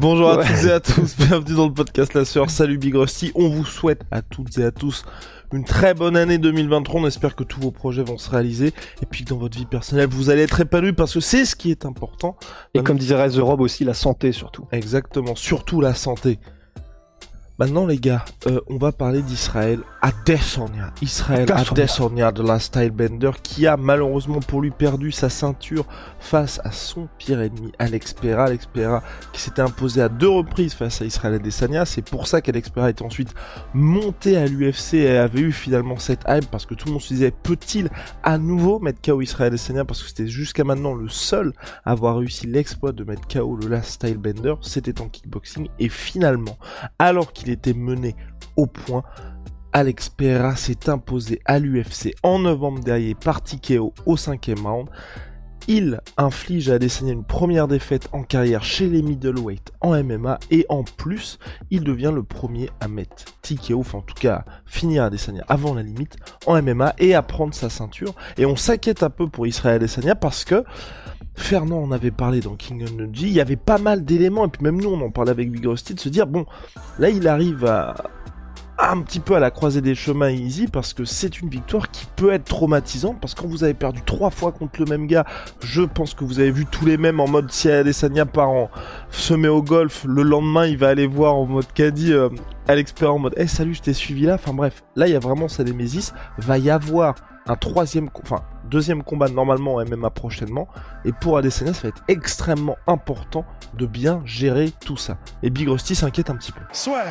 Bonjour 0.00 0.30
à 0.30 0.42
toutes 0.42 0.64
et 0.64 0.72
à 0.72 0.80
tous, 0.80 1.14
bienvenue 1.18 1.56
dans 1.56 1.66
le 1.66 1.74
podcast 1.74 2.14
La 2.14 2.24
Sœur. 2.24 2.48
Salut 2.48 2.78
Big 2.78 2.94
Rusty, 2.94 3.32
on 3.34 3.50
vous 3.50 3.66
souhaite 3.66 4.00
à 4.10 4.22
toutes 4.22 4.56
et 4.56 4.64
à 4.64 4.70
tous 4.70 5.04
une 5.52 5.62
très 5.62 5.92
bonne 5.92 6.16
année 6.16 6.38
2023. 6.38 7.02
On 7.02 7.06
espère 7.06 7.36
que 7.36 7.44
tous 7.44 7.60
vos 7.60 7.70
projets 7.70 8.02
vont 8.02 8.16
se 8.16 8.30
réaliser 8.30 8.68
et 9.02 9.06
puis 9.06 9.24
que 9.24 9.28
dans 9.28 9.36
votre 9.36 9.58
vie 9.58 9.66
personnelle, 9.66 10.08
vous 10.08 10.30
allez 10.30 10.40
être 10.40 10.58
épanoui 10.58 10.94
parce 10.94 11.12
que 11.12 11.20
c'est 11.20 11.44
ce 11.44 11.54
qui 11.54 11.70
est 11.70 11.84
important. 11.84 12.38
Et 12.72 12.82
comme 12.82 12.96
disait 12.96 13.14
Rez 13.14 13.38
Rob 13.40 13.60
aussi, 13.60 13.84
la 13.84 13.92
santé 13.92 14.32
surtout. 14.32 14.66
Exactement, 14.72 15.34
surtout 15.34 15.82
la 15.82 15.92
santé. 15.92 16.38
Maintenant 17.60 17.84
les 17.84 17.98
gars, 17.98 18.24
euh, 18.46 18.58
on 18.68 18.78
va 18.78 18.90
parler 18.90 19.20
d'Israël 19.20 19.80
Adesanya. 20.00 20.94
Israël 21.02 21.46
Adesanya 21.52 22.32
de 22.32 22.42
la 22.42 22.58
Stylebender 22.58 23.32
qui 23.42 23.66
a 23.66 23.76
malheureusement 23.76 24.40
pour 24.40 24.62
lui 24.62 24.70
perdu 24.70 25.12
sa 25.12 25.28
ceinture 25.28 25.84
face 26.20 26.58
à 26.64 26.72
son 26.72 27.06
pire 27.18 27.42
ennemi 27.42 27.70
Alex 27.78 28.14
Pereira. 28.14 28.44
Alex 28.44 28.64
Pereira 28.64 29.02
qui 29.34 29.42
s'était 29.42 29.60
imposé 29.60 30.00
à 30.00 30.08
deux 30.08 30.30
reprises 30.30 30.72
face 30.72 31.02
à 31.02 31.04
Israël 31.04 31.34
Adesanya. 31.34 31.84
C'est 31.84 32.00
pour 32.00 32.28
ça 32.28 32.40
qu'Alex 32.40 32.70
Pereira 32.70 32.88
est 32.88 33.02
ensuite 33.02 33.34
monté 33.74 34.38
à 34.38 34.46
l'UFC 34.46 34.94
et 34.94 35.18
avait 35.18 35.40
eu 35.40 35.52
finalement 35.52 35.98
cette 35.98 36.22
hype 36.28 36.50
parce 36.50 36.64
que 36.64 36.72
tout 36.72 36.86
le 36.86 36.92
monde 36.92 37.02
se 37.02 37.12
disait 37.12 37.30
peut-il 37.42 37.90
à 38.22 38.38
nouveau 38.38 38.78
mettre 38.78 39.02
KO 39.02 39.20
Israël 39.20 39.48
Adesanya? 39.48 39.84
Parce 39.84 40.02
que 40.02 40.08
c'était 40.08 40.28
jusqu'à 40.28 40.64
maintenant 40.64 40.94
le 40.94 41.10
seul 41.10 41.52
à 41.84 41.90
avoir 41.90 42.16
réussi 42.16 42.46
l'exploit 42.46 42.92
de 42.92 43.04
mettre 43.04 43.28
KO 43.28 43.54
le 43.54 43.68
Last 43.68 43.90
Stylebender. 43.90 44.54
C'était 44.62 44.98
en 45.02 45.10
kickboxing 45.10 45.68
et 45.78 45.90
finalement 45.90 46.56
alors 46.98 47.34
qu'il 47.34 47.49
était 47.50 47.74
mené 47.74 48.16
au 48.56 48.66
point, 48.66 49.02
Alex 49.72 50.08
Pereira 50.08 50.56
s'est 50.56 50.88
imposé 50.88 51.40
à 51.44 51.58
l'UFC 51.58 52.14
en 52.22 52.40
novembre 52.40 52.80
dernier 52.80 53.14
par 53.14 53.42
TKO 53.42 53.94
au 54.04 54.16
cinquième 54.16 54.66
round. 54.66 54.88
Il 55.68 56.00
inflige 56.16 56.68
à 56.70 56.74
Adesanya 56.74 57.12
une 57.12 57.22
première 57.22 57.68
défaite 57.68 58.08
en 58.12 58.24
carrière 58.24 58.64
chez 58.64 58.88
les 58.88 59.02
middleweight 59.02 59.70
en 59.80 60.02
MMA 60.02 60.40
et 60.50 60.66
en 60.68 60.82
plus, 60.82 61.38
il 61.70 61.84
devient 61.84 62.10
le 62.12 62.24
premier 62.24 62.70
à 62.80 62.88
mettre 62.88 63.26
TKO, 63.42 63.78
enfin 63.78 63.98
en 63.98 64.02
tout 64.02 64.14
cas 64.14 64.44
finir 64.66 65.04
Adesanya 65.04 65.44
avant 65.48 65.74
la 65.74 65.82
limite 65.82 66.16
en 66.46 66.60
MMA 66.60 66.94
et 66.98 67.14
à 67.14 67.22
prendre 67.22 67.54
sa 67.54 67.70
ceinture. 67.70 68.14
Et 68.38 68.46
on 68.46 68.56
s'inquiète 68.56 69.04
un 69.04 69.10
peu 69.10 69.28
pour 69.28 69.46
Israël 69.46 69.76
Adesanya 69.76 70.16
parce 70.16 70.44
que 70.44 70.64
Fernand 71.40 71.82
en 71.82 71.90
avait 71.90 72.10
parlé 72.10 72.40
dans 72.40 72.54
King 72.54 72.84
of 72.84 72.90
il 73.20 73.28
y 73.28 73.40
avait 73.40 73.56
pas 73.56 73.78
mal 73.78 74.04
d'éléments, 74.04 74.46
et 74.46 74.48
puis 74.48 74.62
même 74.62 74.80
nous 74.80 74.90
on 74.90 75.00
en 75.00 75.10
parlait 75.10 75.30
avec 75.30 75.50
Big 75.50 75.62
de 75.62 75.76
se 75.76 76.08
dire, 76.08 76.26
bon, 76.26 76.46
là 76.98 77.10
il 77.10 77.26
arrive 77.26 77.64
à, 77.64 77.94
un 78.80 79.02
petit 79.02 79.20
peu 79.20 79.34
à 79.34 79.40
la 79.40 79.50
croisée 79.50 79.80
des 79.80 79.94
chemins 79.94 80.30
easy 80.30 80.66
parce 80.66 80.94
que 80.94 81.04
c'est 81.04 81.40
une 81.40 81.48
victoire 81.48 81.90
qui 81.90 82.06
peut 82.16 82.32
être 82.32 82.44
traumatisante 82.44 83.20
parce 83.20 83.34
que 83.34 83.42
quand 83.42 83.48
vous 83.48 83.64
avez 83.64 83.74
perdu 83.74 84.00
trois 84.04 84.30
fois 84.30 84.52
contre 84.52 84.80
le 84.80 84.86
même 84.86 85.06
gars, 85.06 85.26
je 85.62 85.82
pense 85.82 86.14
que 86.14 86.24
vous 86.24 86.40
avez 86.40 86.50
vu 86.50 86.66
tous 86.66 86.86
les 86.86 86.96
mêmes 86.96 87.20
en 87.20 87.28
mode 87.28 87.50
si 87.50 87.70
Adesanya 87.70 88.26
part 88.26 88.48
en 88.48 88.70
se 89.10 89.34
met 89.34 89.48
au 89.48 89.62
golf, 89.62 90.04
le 90.08 90.22
lendemain 90.22 90.66
il 90.66 90.78
va 90.78 90.88
aller 90.88 91.06
voir 91.06 91.34
en 91.34 91.46
mode 91.46 91.70
caddie 91.72 92.12
euh, 92.12 92.30
Alex 92.68 92.94
en 93.02 93.18
mode 93.18 93.34
Eh 93.36 93.46
salut 93.46 93.74
je 93.74 93.82
t'ai 93.82 93.92
suivi 93.92 94.22
là, 94.22 94.34
enfin 94.34 94.54
bref, 94.54 94.82
là 94.96 95.06
il 95.06 95.12
y 95.12 95.16
a 95.16 95.20
vraiment 95.20 95.48
sa 95.48 95.62
némésis, 95.64 96.14
va 96.38 96.58
y 96.58 96.70
avoir 96.70 97.14
un 97.46 97.56
troisième, 97.56 98.08
enfin 98.22 98.42
deuxième 98.70 99.02
combat 99.02 99.28
normalement 99.28 99.76
en 99.76 99.84
MMA 99.84 100.10
prochainement. 100.10 100.68
Et 101.04 101.12
pour 101.12 101.36
Adesanya, 101.38 101.74
ça 101.74 101.82
va 101.82 101.88
être 101.88 102.02
extrêmement 102.08 102.76
important 102.86 103.44
de 103.74 103.86
bien 103.86 104.22
gérer 104.24 104.72
tout 104.84 104.96
ça. 104.96 105.18
Et 105.42 105.50
Big 105.50 105.68
Rusty 105.68 105.94
s'inquiète 105.94 106.30
un 106.30 106.36
petit 106.36 106.52
peu. 106.52 106.60
Soit. 106.72 107.04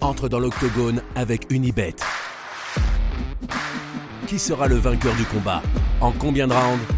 Entre 0.00 0.28
dans 0.28 0.38
l'octogone 0.40 1.02
avec 1.16 1.50
Unibet. 1.50 1.96
Qui 4.26 4.38
sera 4.38 4.66
le 4.66 4.76
vainqueur 4.76 5.14
du 5.14 5.24
combat? 5.24 5.62
En 6.00 6.12
combien 6.12 6.46
de 6.46 6.52
rounds? 6.52 6.97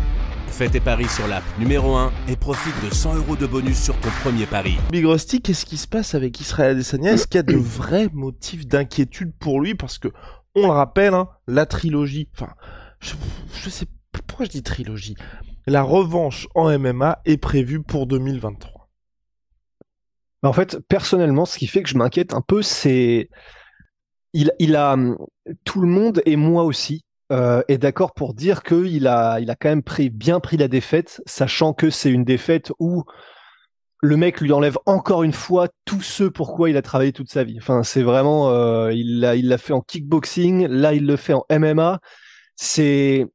Fais 0.50 0.68
tes 0.68 0.80
paris 0.80 1.08
sur 1.08 1.26
l'app 1.26 1.44
numéro 1.58 1.94
1 1.94 2.12
et 2.28 2.36
profite 2.36 2.74
de 2.84 2.92
100 2.92 3.16
euros 3.16 3.36
de 3.36 3.46
bonus 3.46 3.82
sur 3.82 3.98
ton 4.00 4.10
premier 4.22 4.46
pari. 4.46 4.76
Big 4.90 5.06
Rusty, 5.06 5.40
qu'est-ce 5.40 5.64
qui 5.64 5.78
se 5.78 5.88
passe 5.88 6.14
avec 6.14 6.38
Israël 6.40 6.72
Adesanya? 6.72 7.12
Est-ce 7.12 7.26
qu'il 7.26 7.38
y 7.38 7.40
a 7.40 7.42
de 7.42 7.56
vrais 7.56 8.08
motifs 8.12 8.66
d'inquiétude 8.66 9.32
pour 9.38 9.60
lui? 9.60 9.74
Parce 9.74 9.98
que, 9.98 10.08
on 10.54 10.66
le 10.66 10.72
rappelle, 10.72 11.14
hein, 11.14 11.28
la 11.46 11.64
trilogie, 11.64 12.28
enfin, 12.34 12.52
je, 13.00 13.14
je 13.62 13.70
sais 13.70 13.86
pourquoi 14.26 14.46
je 14.46 14.50
dis 14.50 14.62
trilogie? 14.62 15.16
La 15.66 15.82
revanche 15.82 16.48
en 16.54 16.76
MMA 16.78 17.20
est 17.24 17.36
prévue 17.38 17.82
pour 17.82 18.06
2023. 18.06 18.88
En 20.42 20.52
fait, 20.52 20.78
personnellement, 20.88 21.44
ce 21.44 21.58
qui 21.58 21.66
fait 21.66 21.82
que 21.82 21.88
je 21.88 21.98
m'inquiète 21.98 22.34
un 22.34 22.40
peu, 22.40 22.62
c'est 22.62 23.28
il, 24.32 24.52
il 24.58 24.76
a 24.76 24.96
tout 25.64 25.80
le 25.80 25.88
monde 25.88 26.22
et 26.24 26.36
moi 26.36 26.64
aussi 26.64 27.04
euh, 27.30 27.62
est 27.68 27.78
d'accord 27.78 28.12
pour 28.12 28.34
dire 28.34 28.62
qu'il 28.62 29.06
a, 29.06 29.38
il 29.40 29.50
a 29.50 29.56
quand 29.56 29.68
même 29.68 29.82
pris, 29.82 30.10
bien 30.10 30.40
pris 30.40 30.56
la 30.56 30.68
défaite, 30.68 31.22
sachant 31.26 31.72
que 31.72 31.90
c'est 31.90 32.10
une 32.10 32.24
défaite 32.24 32.72
où 32.78 33.04
le 34.02 34.16
mec 34.16 34.40
lui 34.40 34.52
enlève 34.52 34.78
encore 34.86 35.22
une 35.22 35.32
fois 35.32 35.68
tout 35.84 36.00
ce 36.00 36.24
pourquoi 36.24 36.70
il 36.70 36.76
a 36.76 36.82
travaillé 36.82 37.12
toute 37.12 37.30
sa 37.30 37.44
vie. 37.44 37.58
Enfin, 37.58 37.82
c'est 37.82 38.02
vraiment, 38.02 38.50
euh, 38.50 38.92
il 38.92 39.20
l'a, 39.20 39.36
il 39.36 39.48
l'a 39.48 39.58
fait 39.58 39.72
en 39.72 39.80
kickboxing, 39.80 40.66
là 40.66 40.94
il 40.94 41.06
le 41.06 41.16
fait 41.16 41.34
en 41.34 41.44
MMA. 41.50 42.00
C'est, 42.56 43.26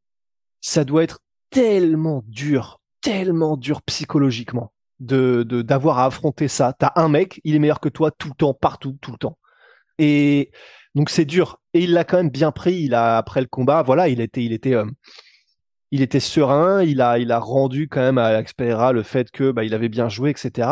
ça 0.62 0.84
doit 0.84 1.04
être 1.04 1.20
tellement 1.50 2.24
dur, 2.28 2.82
tellement 3.02 3.58
dur 3.58 3.82
psychologiquement 3.84 4.74
de, 5.00 5.44
de 5.44 5.62
d'avoir 5.62 6.00
à 6.00 6.06
affronter 6.06 6.48
ça. 6.48 6.74
T'as 6.78 6.92
un 6.96 7.10
mec, 7.10 7.40
il 7.44 7.56
est 7.56 7.60
meilleur 7.60 7.80
que 7.80 7.90
toi 7.90 8.12
tout 8.12 8.30
le 8.30 8.36
temps, 8.36 8.54
partout, 8.54 8.98
tout 9.02 9.12
le 9.12 9.18
temps. 9.18 9.38
Et 10.00 10.52
donc 10.96 11.10
c'est 11.10 11.26
dur. 11.26 11.60
Et 11.76 11.84
il 11.84 11.92
l'a 11.92 12.06
quand 12.06 12.16
même 12.16 12.30
bien 12.30 12.52
pris. 12.52 12.84
Il 12.84 12.94
a 12.94 13.18
après 13.18 13.42
le 13.42 13.48
combat, 13.48 13.84
voilà, 13.84 14.08
il 14.08 14.22
était, 14.22 14.46
il 14.46 14.54
était, 14.54 14.74
euh, 14.74 14.86
il 15.92 16.02
était 16.02 16.22
serein. 16.22 16.82
Il 16.82 17.02
a, 17.02 17.20
il 17.20 17.34
a 17.34 17.40
rendu 17.40 17.90
quand 17.90 18.00
même 18.00 18.18
à 18.18 18.28
Alex 18.28 18.54
le 18.58 19.04
fait 19.04 19.30
que 19.30 19.52
bah, 19.52 19.66
il 19.66 19.74
avait 19.74 19.90
bien 19.90 20.08
joué, 20.08 20.30
etc. 20.30 20.70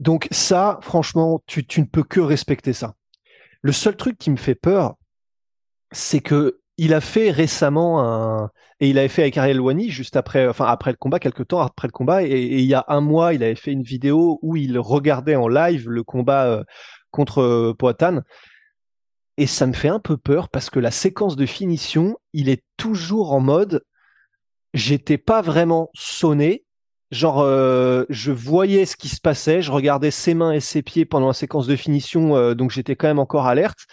Donc 0.00 0.26
ça, 0.32 0.80
franchement, 0.82 1.44
tu, 1.46 1.64
tu 1.64 1.80
ne 1.80 1.86
peux 1.86 2.02
que 2.02 2.18
respecter 2.18 2.72
ça. 2.72 2.94
Le 3.62 3.70
seul 3.70 3.96
truc 3.96 4.18
qui 4.18 4.32
me 4.32 4.36
fait 4.36 4.56
peur, 4.56 4.96
c'est 5.92 6.20
que 6.20 6.58
il 6.76 6.92
a 6.92 7.00
fait 7.00 7.30
récemment 7.30 8.02
un 8.02 8.50
et 8.80 8.88
il 8.88 8.98
avait 8.98 9.06
fait 9.06 9.22
avec 9.22 9.38
Ariel 9.38 9.60
Wani 9.60 9.90
juste 9.90 10.16
après, 10.16 10.48
enfin 10.48 10.66
après 10.66 10.90
le 10.90 10.96
combat, 10.96 11.20
quelques 11.20 11.46
temps 11.46 11.60
après 11.60 11.86
le 11.86 11.92
combat, 11.92 12.24
et, 12.24 12.56
il 12.56 12.64
y 12.64 12.74
a 12.74 12.84
un 12.88 13.00
mois, 13.00 13.32
il 13.32 13.44
avait 13.44 13.54
fait 13.54 13.70
une 13.70 13.84
vidéo 13.84 14.40
où 14.42 14.56
il 14.56 14.76
regardait 14.80 15.36
en 15.36 15.46
live 15.46 15.88
le 15.88 16.02
combat 16.02 16.46
euh, 16.46 16.64
contre 17.12 17.40
euh, 17.40 17.74
Poatan 17.78 18.22
et 19.36 19.46
ça 19.46 19.66
me 19.66 19.72
fait 19.72 19.88
un 19.88 20.00
peu 20.00 20.16
peur 20.16 20.48
parce 20.48 20.70
que 20.70 20.78
la 20.78 20.90
séquence 20.90 21.36
de 21.36 21.46
finition, 21.46 22.16
il 22.32 22.48
est 22.48 22.62
toujours 22.76 23.32
en 23.32 23.40
mode 23.40 23.82
j'étais 24.74 25.18
pas 25.18 25.40
vraiment 25.40 25.88
sonné. 25.94 26.64
Genre, 27.10 27.40
euh, 27.40 28.04
je 28.10 28.32
voyais 28.32 28.86
ce 28.86 28.96
qui 28.96 29.08
se 29.08 29.20
passait, 29.20 29.62
je 29.62 29.70
regardais 29.70 30.10
ses 30.10 30.34
mains 30.34 30.52
et 30.52 30.60
ses 30.60 30.82
pieds 30.82 31.04
pendant 31.04 31.28
la 31.28 31.32
séquence 31.32 31.68
de 31.68 31.76
finition, 31.76 32.36
euh, 32.36 32.54
donc 32.54 32.72
j'étais 32.72 32.96
quand 32.96 33.06
même 33.06 33.20
encore 33.20 33.46
alerte. 33.46 33.86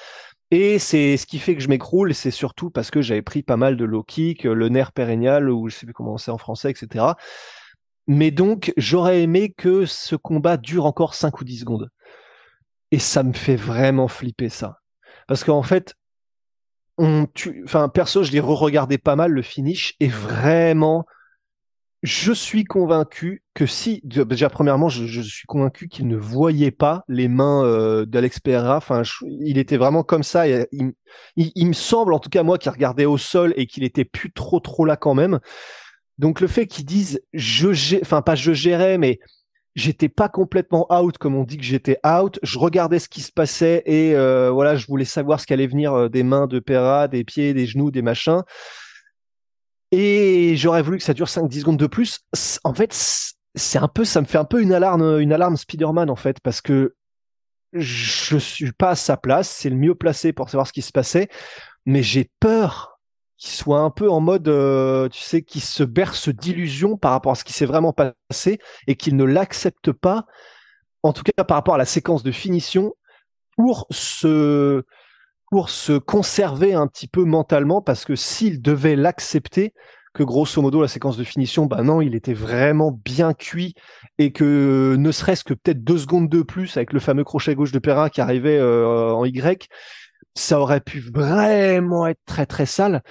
Et 0.49 0.79
c'est 0.79 1.15
ce 1.17 1.25
qui 1.25 1.39
fait 1.39 1.55
que 1.55 1.61
je 1.61 1.69
m'écroule, 1.69 2.13
c'est 2.13 2.31
surtout 2.31 2.71
parce 2.71 2.91
que 2.91 3.01
j'avais 3.01 3.21
pris 3.21 3.43
pas 3.43 3.57
mal 3.57 3.77
de 3.77 3.85
low 3.85 4.03
kick, 4.03 4.43
le 4.43 4.69
nerf 4.69 4.91
pérennial, 4.91 5.49
ou 5.49 5.69
je 5.69 5.75
sais 5.75 5.85
plus 5.85 5.93
comment 5.93 6.17
c'est 6.17 6.31
en 6.31 6.37
français, 6.37 6.71
etc. 6.71 7.05
Mais 8.07 8.31
donc, 8.31 8.73
j'aurais 8.75 9.21
aimé 9.21 9.53
que 9.55 9.85
ce 9.85 10.15
combat 10.15 10.57
dure 10.57 10.85
encore 10.85 11.13
5 11.13 11.39
ou 11.39 11.43
10 11.45 11.59
secondes. 11.59 11.89
Et 12.91 12.99
ça 12.99 13.23
me 13.23 13.31
fait 13.31 13.55
vraiment 13.55 14.09
flipper 14.09 14.49
ça. 14.49 14.80
Parce 15.27 15.43
qu'en 15.43 15.63
fait, 15.63 15.95
on, 16.97 17.27
enfin, 17.63 17.89
perso, 17.89 18.23
je 18.23 18.31
l'ai 18.31 18.39
re-regardé 18.39 18.97
pas 18.97 19.15
mal 19.15 19.31
le 19.31 19.41
finish 19.41 19.95
et 19.99 20.07
vraiment, 20.07 21.05
je 22.03 22.31
suis 22.31 22.63
convaincu 22.63 23.43
que 23.53 23.65
si, 23.65 24.01
déjà 24.03 24.49
premièrement, 24.49 24.89
je, 24.89 25.21
suis 25.21 25.45
convaincu 25.45 25.87
qu'il 25.87 26.07
ne 26.07 26.17
voyait 26.17 26.71
pas 26.71 27.03
les 27.07 27.27
mains 27.27 27.63
euh, 27.63 28.05
d'Alex 28.05 28.39
Pereira. 28.39 28.77
Enfin, 28.77 29.03
il 29.21 29.57
était 29.57 29.77
vraiment 29.77 30.03
comme 30.03 30.23
ça. 30.23 30.47
il, 30.47 30.93
me 31.37 31.73
semble, 31.73 32.13
en 32.13 32.19
tout 32.19 32.29
cas 32.29 32.43
moi, 32.43 32.57
qu'il 32.57 32.71
regardait 32.71 33.05
au 33.05 33.17
sol 33.17 33.53
et 33.55 33.67
qu'il 33.67 33.83
était 33.83 34.05
plus 34.05 34.31
trop 34.31 34.59
trop 34.59 34.85
là 34.85 34.97
quand 34.97 35.13
même. 35.13 35.39
Donc 36.17 36.39
le 36.39 36.47
fait 36.47 36.67
qu'ils 36.67 36.85
disent 36.85 37.21
je, 37.33 37.99
enfin 38.01 38.21
pas 38.21 38.35
je 38.35 38.53
gérais, 38.53 38.97
mais 38.97 39.19
j'étais 39.75 40.09
pas 40.09 40.29
complètement 40.29 40.87
out 40.93 41.17
comme 41.17 41.35
on 41.35 41.43
dit 41.43 41.57
que 41.57 41.63
j'étais 41.63 41.97
out. 42.05 42.39
Je 42.43 42.59
regardais 42.59 42.99
ce 42.99 43.09
qui 43.09 43.21
se 43.21 43.31
passait 43.31 43.83
et 43.85 44.15
euh, 44.15 44.51
voilà, 44.51 44.75
je 44.75 44.87
voulais 44.87 45.05
savoir 45.05 45.39
ce 45.39 45.45
qu'allait 45.45 45.67
venir 45.67 45.93
euh, 45.93 46.09
des 46.09 46.23
mains 46.23 46.47
de 46.47 46.59
Pera, 46.59 47.07
des 47.07 47.23
pieds, 47.23 47.53
des 47.53 47.65
genoux, 47.65 47.91
des 47.91 48.01
machins. 48.01 48.41
Et 49.91 50.55
j'aurais 50.55 50.81
voulu 50.81 50.97
que 50.97 51.03
ça 51.03 51.13
dure 51.13 51.27
5-10 51.27 51.59
secondes 51.59 51.77
de 51.77 51.87
plus. 51.87 52.19
En 52.63 52.73
fait, 52.73 52.93
c'est 53.55 53.79
un 53.79 53.87
peu, 53.87 54.05
ça 54.05 54.21
me 54.21 54.25
fait 54.25 54.37
un 54.37 54.45
peu 54.45 54.61
une 54.61 54.73
alarme, 54.73 55.19
une 55.19 55.33
alarme 55.33 55.57
Spider-Man 55.57 56.09
en 56.09 56.15
fait, 56.15 56.39
parce 56.41 56.61
que 56.61 56.95
je 57.73 58.37
suis 58.37 58.71
pas 58.71 58.91
à 58.91 58.95
sa 58.95 59.17
place. 59.17 59.49
C'est 59.49 59.69
le 59.69 59.75
mieux 59.75 59.95
placé 59.95 60.33
pour 60.33 60.49
savoir 60.49 60.67
ce 60.67 60.73
qui 60.73 60.81
se 60.81 60.91
passait, 60.91 61.29
mais 61.85 62.03
j'ai 62.03 62.29
peur 62.39 62.90
qui 63.41 63.49
soit 63.49 63.79
un 63.79 63.89
peu 63.89 64.07
en 64.07 64.19
mode, 64.19 64.47
euh, 64.49 65.09
tu 65.09 65.19
sais, 65.19 65.41
qui 65.41 65.61
se 65.61 65.81
berce 65.81 66.29
d'illusions 66.29 66.95
par 66.95 67.11
rapport 67.11 67.31
à 67.31 67.35
ce 67.35 67.43
qui 67.43 67.53
s'est 67.53 67.65
vraiment 67.65 67.91
passé 67.91 68.59
et 68.85 68.95
qu'il 68.95 69.15
ne 69.15 69.23
l'accepte 69.23 69.91
pas, 69.91 70.27
en 71.01 71.11
tout 71.11 71.23
cas 71.23 71.43
par 71.43 71.57
rapport 71.57 71.73
à 71.73 71.79
la 71.79 71.85
séquence 71.85 72.21
de 72.21 72.31
finition, 72.31 72.93
pour 73.57 73.87
se, 73.89 74.83
pour 75.49 75.71
se 75.71 75.97
conserver 75.97 76.75
un 76.75 76.85
petit 76.85 77.07
peu 77.07 77.23
mentalement, 77.23 77.81
parce 77.81 78.05
que 78.05 78.15
s'il 78.15 78.61
devait 78.61 78.95
l'accepter, 78.95 79.73
que 80.13 80.21
grosso 80.21 80.61
modo 80.61 80.79
la 80.79 80.87
séquence 80.87 81.17
de 81.17 81.23
finition, 81.23 81.65
bah 81.65 81.81
non, 81.81 81.99
il 81.99 82.13
était 82.13 82.35
vraiment 82.35 82.91
bien 82.91 83.33
cuit 83.33 83.73
et 84.19 84.31
que 84.31 84.95
ne 84.99 85.11
serait-ce 85.11 85.43
que 85.43 85.55
peut-être 85.55 85.83
deux 85.83 85.97
secondes 85.97 86.29
de 86.29 86.43
plus 86.43 86.77
avec 86.77 86.93
le 86.93 86.99
fameux 86.99 87.23
crochet 87.23 87.55
gauche 87.55 87.71
de 87.71 87.79
Perrin 87.79 88.09
qui 88.09 88.21
arrivait 88.21 88.59
euh, 88.59 89.13
en 89.13 89.25
Y, 89.25 89.67
ça 90.35 90.59
aurait 90.59 90.81
pu 90.81 90.99
vraiment 90.99 92.05
être 92.05 92.21
très 92.25 92.45
très 92.45 92.67
sale 92.67 93.01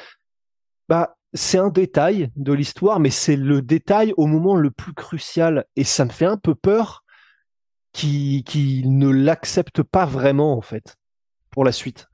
bah, 0.91 1.15
c'est 1.33 1.59
un 1.59 1.69
détail 1.69 2.31
de 2.35 2.53
l'histoire, 2.53 2.99
mais 2.99 3.11
c'est 3.11 3.37
le 3.37 3.63
détail 3.63 4.13
au 4.17 4.27
moment 4.27 4.57
le 4.57 4.73
plus 4.73 4.93
crucial. 4.93 5.65
Et 5.77 5.85
ça 5.85 6.05
me 6.05 6.11
fait 6.11 6.27
un 6.27 6.37
peu 6.37 6.57
peur 6.57 7.05
qu'il 7.93 8.99
ne 8.99 9.09
l'accepte 9.09 9.85
pas 9.85 10.05
vraiment, 10.05 10.57
en 10.57 10.61
fait, 10.61 10.97
pour 11.51 11.65
la 11.65 11.71
suite. 11.71 12.09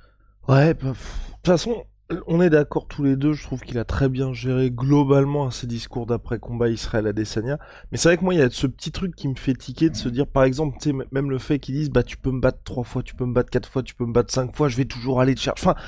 Ouais, 0.47 0.75
bah, 0.75 0.91
de 0.91 0.93
toute 0.93 1.47
façon, 1.47 1.85
on 2.27 2.43
est 2.43 2.51
d'accord 2.51 2.87
tous 2.87 3.03
les 3.03 3.17
deux, 3.17 3.33
je 3.33 3.45
trouve 3.45 3.63
qu'il 3.63 3.79
a 3.79 3.87
très 3.87 4.11
bien 4.11 4.35
géré 4.35 4.71
globalement 4.71 5.51
ses 5.51 5.67
discours 5.67 6.05
d'après-combat 6.05 6.69
Israël 6.69 7.07
Adesanya. 7.07 7.59
Mais 7.91 7.97
c'est 7.97 8.11
vrai 8.11 8.19
que 8.19 8.25
moi, 8.25 8.35
il 8.35 8.41
y 8.41 8.43
a 8.43 8.51
ce 8.51 8.67
petit 8.67 8.93
truc 8.93 9.17
qui 9.17 9.27
me 9.27 9.37
fait 9.37 9.55
tiquer 9.55 9.89
de 9.89 9.97
se 9.97 10.11
dire, 10.11 10.27
par 10.27 10.45
exemple, 10.45 10.77
tu 10.83 10.91
sais, 10.91 10.97
même 11.13 11.31
le 11.31 11.39
fait 11.39 11.59
qu'ils 11.59 11.77
disent, 11.77 11.91
bah, 11.91 12.03
tu 12.03 12.19
peux 12.19 12.31
me 12.31 12.41
battre 12.41 12.59
trois 12.63 12.85
fois, 12.85 13.03
tu 13.03 13.15
peux 13.15 13.25
me 13.25 13.33
battre 13.33 13.49
quatre 13.49 13.71
fois, 13.71 13.83
tu 13.83 13.95
peux 13.95 14.05
me 14.05 14.13
battre 14.13 14.35
cinq 14.35 14.55
fois, 14.55 14.69
je 14.69 14.77
vais 14.77 14.85
toujours 14.85 15.23
aller 15.23 15.35
te 15.35 15.41
chercher. 15.41 15.67
Enfin, 15.67 15.81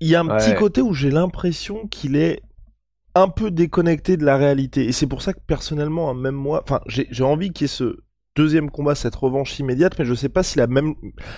il 0.00 0.08
y 0.08 0.14
a 0.14 0.20
un 0.20 0.26
petit 0.26 0.54
côté 0.54 0.80
où 0.80 0.94
j'ai 0.94 1.10
l'impression 1.10 1.86
qu'il 1.86 2.16
est 2.16 2.42
un 3.14 3.28
peu 3.28 3.50
déconnecté 3.50 4.16
de 4.16 4.24
la 4.24 4.36
réalité. 4.36 4.86
Et 4.86 4.92
c'est 4.92 5.06
pour 5.06 5.22
ça 5.22 5.32
que 5.32 5.40
personnellement, 5.46 6.10
hein, 6.10 6.14
même 6.14 6.34
moi, 6.34 6.62
enfin, 6.62 6.80
j'ai 6.86 7.24
envie 7.24 7.50
qu'il 7.52 7.64
y 7.64 7.66
ait 7.66 7.68
ce 7.68 7.98
deuxième 8.36 8.70
combat, 8.70 8.94
cette 8.94 9.16
revanche 9.16 9.58
immédiate, 9.58 9.98
mais 9.98 10.04
je 10.04 10.14
sais 10.14 10.28
pas 10.28 10.42
si 10.42 10.58
la 10.58 10.66
même, 10.66 10.94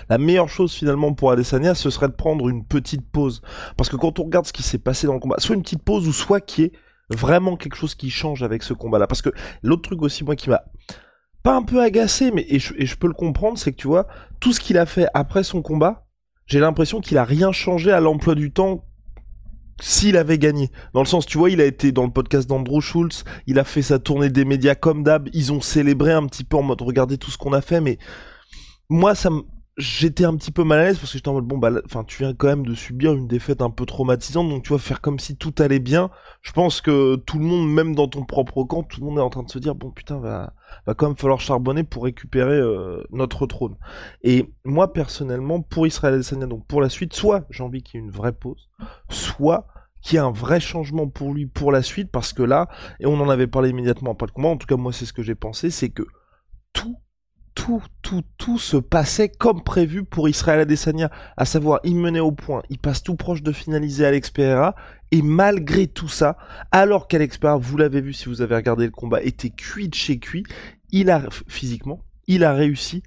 la 0.09 0.19
meilleure 0.19 0.49
chose 0.49 0.73
finalement 0.73 1.15
pour 1.15 1.33
Adesanya, 1.33 1.75
ce 1.75 1.91
serait 1.91 2.09
de 2.09 2.13
prendre 2.13 2.49
une 2.49 2.65
petite 2.65 3.11
pause. 3.11 3.43
Parce 3.77 3.89
que 3.89 3.97
quand 3.97 4.19
on 4.21 4.25
regarde 4.25 4.47
ce 4.47 4.53
qui 4.53 4.63
s'est 4.63 4.79
passé 4.79 5.07
dans 5.07 5.15
le 5.15 5.21
combat, 5.21 5.37
soit 5.39 5.57
une 5.57 5.63
petite 5.63 5.83
pause 5.83 6.07
ou 6.07 6.13
soit 6.13 6.41
qu'il 6.41 6.65
y 6.65 6.67
ait 6.69 6.73
vraiment 7.11 7.57
quelque 7.57 7.77
chose 7.77 7.95
qui 7.95 8.11
change 8.11 8.43
avec 8.43 8.63
ce 8.63 8.75
combat-là. 8.75 9.07
Parce 9.07 9.23
que 9.23 9.31
l'autre 9.63 9.83
truc 9.83 10.03
aussi, 10.03 10.25
moi, 10.25 10.37
qui 10.37 10.51
m'a 10.51 10.63
pas 11.43 11.57
un 11.57 11.63
peu 11.63 11.81
agacé, 11.81 12.31
mais 12.31 12.47
et 12.49 12.59
je, 12.59 12.75
et 12.77 12.87
je 12.87 12.97
peux 12.97 13.09
le 13.09 13.15
comprendre, 13.15 13.59
c'est 13.59 13.73
que 13.73 13.77
tu 13.77 13.89
vois, 13.89 14.07
tout 14.39 14.53
ce 14.53 14.61
qu'il 14.61 14.79
a 14.79 14.87
fait 14.87 15.07
après 15.15 15.43
son 15.43 15.63
combat, 15.63 16.07
j'ai 16.53 16.61
l'impression 16.61 17.01
qu'il 17.01 17.17
a 17.17 17.25
rien 17.25 17.51
changé 17.51 17.93
à 17.93 18.01
l'emploi 18.01 18.35
du 18.35 18.53
temps 18.53 18.85
s'il 19.81 20.19
avait 20.19 20.37
gagné. 20.37 20.71
Dans 20.93 21.01
le 21.01 21.07
sens, 21.07 21.25
tu 21.25 21.39
vois, 21.39 21.49
il 21.49 21.63
a 21.63 21.65
été 21.65 21.93
dans 21.93 22.05
le 22.05 22.11
podcast 22.11 22.47
d'Andrew 22.47 22.83
Schultz, 22.83 23.25
il 23.47 23.59
a 23.59 23.65
fait 23.65 23.81
sa 23.81 23.99
tournée 23.99 24.29
des 24.29 24.45
médias 24.45 24.75
comme 24.75 25.03
d'hab, 25.03 25.31
ils 25.33 25.51
ont 25.51 25.63
célébré 25.63 26.13
un 26.13 26.27
petit 26.27 26.45
peu 26.45 26.59
en 26.59 26.63
mode 26.63 26.83
regardez 26.83 27.17
tout 27.17 27.31
ce 27.31 27.39
qu'on 27.39 27.55
a 27.55 27.63
fait, 27.63 27.81
mais 27.81 27.97
moi, 28.91 29.15
ça 29.15 29.31
me 29.31 29.41
j'étais 29.79 30.25
un 30.25 30.37
petit 30.37 30.51
peu 30.51 30.65
mal 30.65 30.81
à 30.81 30.85
l'aise 30.85 30.99
parce 30.99 31.13
que 31.13 31.19
j'étais 31.19 31.29
en 31.29 31.35
mode 31.35 31.47
bon 31.47 31.57
bah 31.57 31.71
enfin 31.87 32.05
tu 32.05 32.19
viens 32.19 32.35
quand 32.35 32.47
même 32.47 32.67
de 32.67 32.75
subir 32.75 33.15
une 33.15 33.27
défaite 33.27 33.63
un 33.63 33.71
peu 33.71 33.87
traumatisante 33.87 34.49
donc 34.49 34.65
tu 34.65 34.73
vas 34.73 34.79
faire 34.79 35.01
comme 35.01 35.19
si 35.19 35.37
tout 35.37 35.55
allait 35.59 35.79
bien. 35.79 36.11
Je 36.43 36.53
pense 36.53 36.81
que 36.81 37.17
tout 37.17 37.39
le 37.39 37.45
monde 37.45 37.73
même 37.73 37.95
dans 37.95 38.07
ton 38.07 38.25
propre 38.25 38.65
camp 38.65 38.83
tout 38.83 39.01
le 39.01 39.07
monde 39.07 39.19
est 39.19 39.23
en 39.23 39.31
train 39.31 39.43
de 39.43 39.51
se 39.51 39.59
dire 39.59 39.75
bon 39.75 39.91
putain 39.91 40.19
va 40.19 40.53
va 40.87 40.95
quand 40.95 41.07
même 41.07 41.17
falloir 41.17 41.41
charbonner 41.41 41.85
pour 41.85 42.05
récupérer 42.05 42.57
euh, 42.57 43.03
notre 43.11 43.47
trône. 43.47 43.77
Et 44.23 44.53
moi 44.65 44.93
personnellement 44.93 45.63
pour 45.63 45.87
Israël 45.87 46.15
Adesanya 46.15 46.47
donc 46.47 46.67
pour 46.67 46.83
la 46.83 46.91
suite 46.91 47.15
soit 47.15 47.47
j'ai 47.49 47.63
envie 47.63 47.83
qu'il 47.83 47.99
y 47.99 48.03
ait 48.03 48.07
une 48.07 48.13
vraie 48.13 48.33
pause 48.33 48.69
soit 49.09 49.67
qu'il 50.03 50.17
y 50.17 50.19
ait 50.19 50.25
un 50.25 50.33
vrai 50.33 50.61
changement 50.61 51.09
pour 51.09 51.33
lui 51.33 51.47
pour 51.47 51.73
la 51.73 51.83
suite 51.83 52.11
parce 52.11 52.35
que 52.35 52.43
là 52.43 52.69
et 53.01 53.07
on 53.07 53.19
en 53.21 53.29
avait 53.31 53.47
parlé 53.47 53.71
immédiatement 53.71 54.13
après 54.13 54.27
le 54.27 54.33
combat 54.33 54.51
en 54.51 54.57
tout 54.59 54.67
cas 54.67 54.77
moi 54.77 54.93
c'est 54.93 55.07
ce 55.07 55.13
que 55.15 55.23
j'ai 55.23 55.37
pensé 55.37 55.71
c'est 55.71 55.91
que 55.91 56.03
tout 56.75 56.97
tout, 57.55 57.83
tout, 58.03 58.23
tout 58.39 58.59
se 58.59 58.77
passait 58.77 59.29
comme 59.29 59.63
prévu 59.63 60.05
pour 60.05 60.29
Israël 60.29 60.61
Adesanya, 60.61 61.11
à 61.37 61.45
savoir 61.45 61.81
il 61.85 61.97
menait 61.97 62.21
au 62.21 62.33
point, 62.33 62.63
il 62.71 62.79
passe 62.79 63.03
tout 63.03 63.17
proche 63.17 63.43
de 63.43 63.53
finaliser 63.53 64.07
Alex 64.07 64.31
Pereira, 64.31 64.75
et 65.11 65.23
malgré 65.23 65.87
tout 65.87 66.09
ça, 66.09 66.37
alors 66.71 67.09
qu'Alex 67.09 67.39
Pereira, 67.39 67.59
vous 67.59 67.77
l'avez 67.77 68.01
vu 68.01 68.13
si 68.13 68.29
vous 68.29 68.43
avez 68.43 68.57
regardé 68.57 68.85
le 68.87 68.91
combat, 68.91 69.23
était 69.23 69.51
cuit 69.51 69.89
de 69.89 69.95
chez 69.95 70.19
cuit, 70.19 70.45
il 70.91 71.11
a, 71.11 71.25
physiquement, 71.49 72.05
il 72.27 72.45
a 72.45 72.55
réussi 72.55 73.03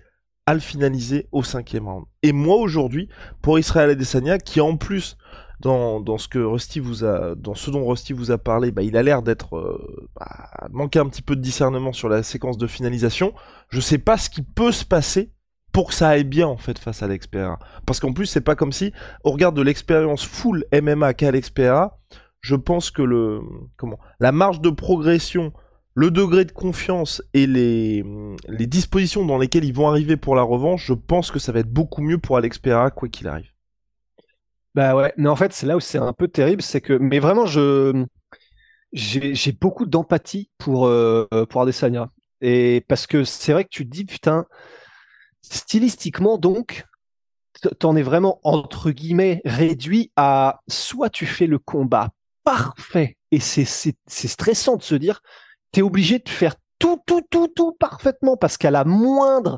à 0.46 0.54
le 0.54 0.60
finaliser 0.60 1.28
au 1.32 1.44
cinquième 1.44 1.88
round. 1.88 2.06
Et 2.22 2.32
moi 2.32 2.58
aujourd'hui, 2.58 3.10
pour 3.42 3.58
Israël 3.58 3.90
Adesanya, 3.90 4.38
qui 4.38 4.62
en 4.62 4.78
plus 4.78 5.18
dans, 5.60 6.00
dans 6.00 6.18
ce 6.18 6.28
que 6.28 6.40
Rusty 6.40 6.80
vous 6.80 7.04
a, 7.04 7.36
dans 7.36 7.56
ce 7.56 7.72
dont 7.72 7.86
Rusty 7.86 8.14
vous 8.14 8.32
a 8.32 8.38
parlé, 8.38 8.72
bah, 8.72 8.84
il 8.84 8.98
a 8.98 9.04
l'air 9.04 9.22
d'être 9.22 9.58
euh, 9.58 10.08
bah, 10.16 10.68
manquer 10.72 11.00
un 11.00 11.08
petit 11.08 11.22
peu 11.22 11.36
de 11.36 11.42
discernement 11.42 11.94
sur 11.94 12.10
la 12.10 12.24
séquence 12.24 12.58
de 12.58 12.68
finalisation. 12.68 13.34
Je 13.70 13.80
sais 13.80 13.98
pas 13.98 14.18
ce 14.18 14.30
qui 14.30 14.42
peut 14.42 14.72
se 14.72 14.86
passer 14.86 15.32
pour 15.72 15.90
que 15.90 15.94
ça 15.94 16.10
aille 16.10 16.24
bien 16.24 16.48
en 16.48 16.58
fait 16.58 16.80
face 16.80 17.04
à 17.04 17.08
l'XPRA. 17.08 17.60
Parce 17.86 18.00
qu'en 18.00 18.14
plus 18.14 18.28
c'est 18.28 18.42
pas 18.42 18.56
comme 18.56 18.72
si, 18.72 18.94
au 19.24 19.32
regard 19.32 19.52
de 19.52 19.62
l'expérience 19.62 20.26
full 20.26 20.66
MMA 20.72 21.14
qu'a 21.14 21.32
l'XPRA, 21.32 22.00
je 22.42 22.56
pense 22.56 22.92
que 22.92 23.02
le 23.02 23.42
comment 23.76 24.00
la 24.20 24.32
marge 24.32 24.62
de 24.62 24.70
progression, 24.70 25.52
le 25.94 26.12
degré 26.12 26.46
de 26.46 26.52
confiance 26.52 27.24
et 27.34 27.48
les, 27.48 28.04
les 28.48 28.68
dispositions 28.68 29.26
dans 29.26 29.38
lesquelles 29.38 29.66
ils 29.66 29.74
vont 29.74 29.90
arriver 29.90 30.18
pour 30.18 30.36
la 30.36 30.44
revanche, 30.44 30.86
je 30.86 30.94
pense 30.94 31.32
que 31.32 31.40
ça 31.40 31.52
va 31.52 31.60
être 31.60 31.72
beaucoup 31.72 32.02
mieux 32.02 32.18
pour 32.20 32.38
Alex 32.38 32.60
Pereira 32.60 32.92
quoi 32.92 33.10
qu'il 33.10 33.28
arrive. 33.28 33.55
Bah 34.76 34.94
ouais, 34.94 35.14
mais 35.16 35.30
en 35.30 35.38
fait, 35.38 35.54
c'est 35.54 35.66
là 35.66 35.78
où 35.78 35.80
c'est 35.80 36.00
un 36.00 36.12
peu 36.12 36.28
terrible, 36.28 36.62
c'est 36.62 36.82
que, 36.82 36.92
mais 36.92 37.20
vraiment, 37.20 37.46
je, 37.46 38.06
j'ai 38.92 39.54
beaucoup 39.54 39.86
d'empathie 39.86 40.50
pour, 40.58 40.88
euh, 40.88 41.26
pour 41.50 41.62
Adesanya. 41.62 42.12
Et 42.42 42.84
parce 42.90 43.08
que 43.08 43.24
c'est 43.24 43.54
vrai 43.54 43.64
que 43.64 43.70
tu 43.70 43.86
te 43.86 43.90
dis, 43.90 44.04
putain, 44.04 44.46
stylistiquement, 45.42 46.38
donc, 46.38 46.84
t'en 47.80 47.96
es 47.96 48.02
vraiment, 48.02 48.42
entre 48.44 48.92
guillemets, 48.92 49.42
réduit 49.46 50.12
à 50.18 50.60
soit 50.68 51.10
tu 51.10 51.26
fais 51.26 51.48
le 51.48 51.58
combat 51.58 52.10
parfait, 52.44 53.16
et 53.32 53.40
c'est 53.40 53.96
stressant 54.06 54.76
de 54.76 54.84
se 54.84 54.96
dire, 54.96 55.22
t'es 55.72 55.84
obligé 55.84 56.20
de 56.20 56.28
faire 56.28 56.56
tout, 56.80 57.00
tout, 57.06 57.22
tout, 57.32 57.48
tout 57.48 57.72
parfaitement, 57.80 58.36
parce 58.36 58.58
qu'à 58.58 58.72
la 58.72 58.84
moindre 58.84 59.58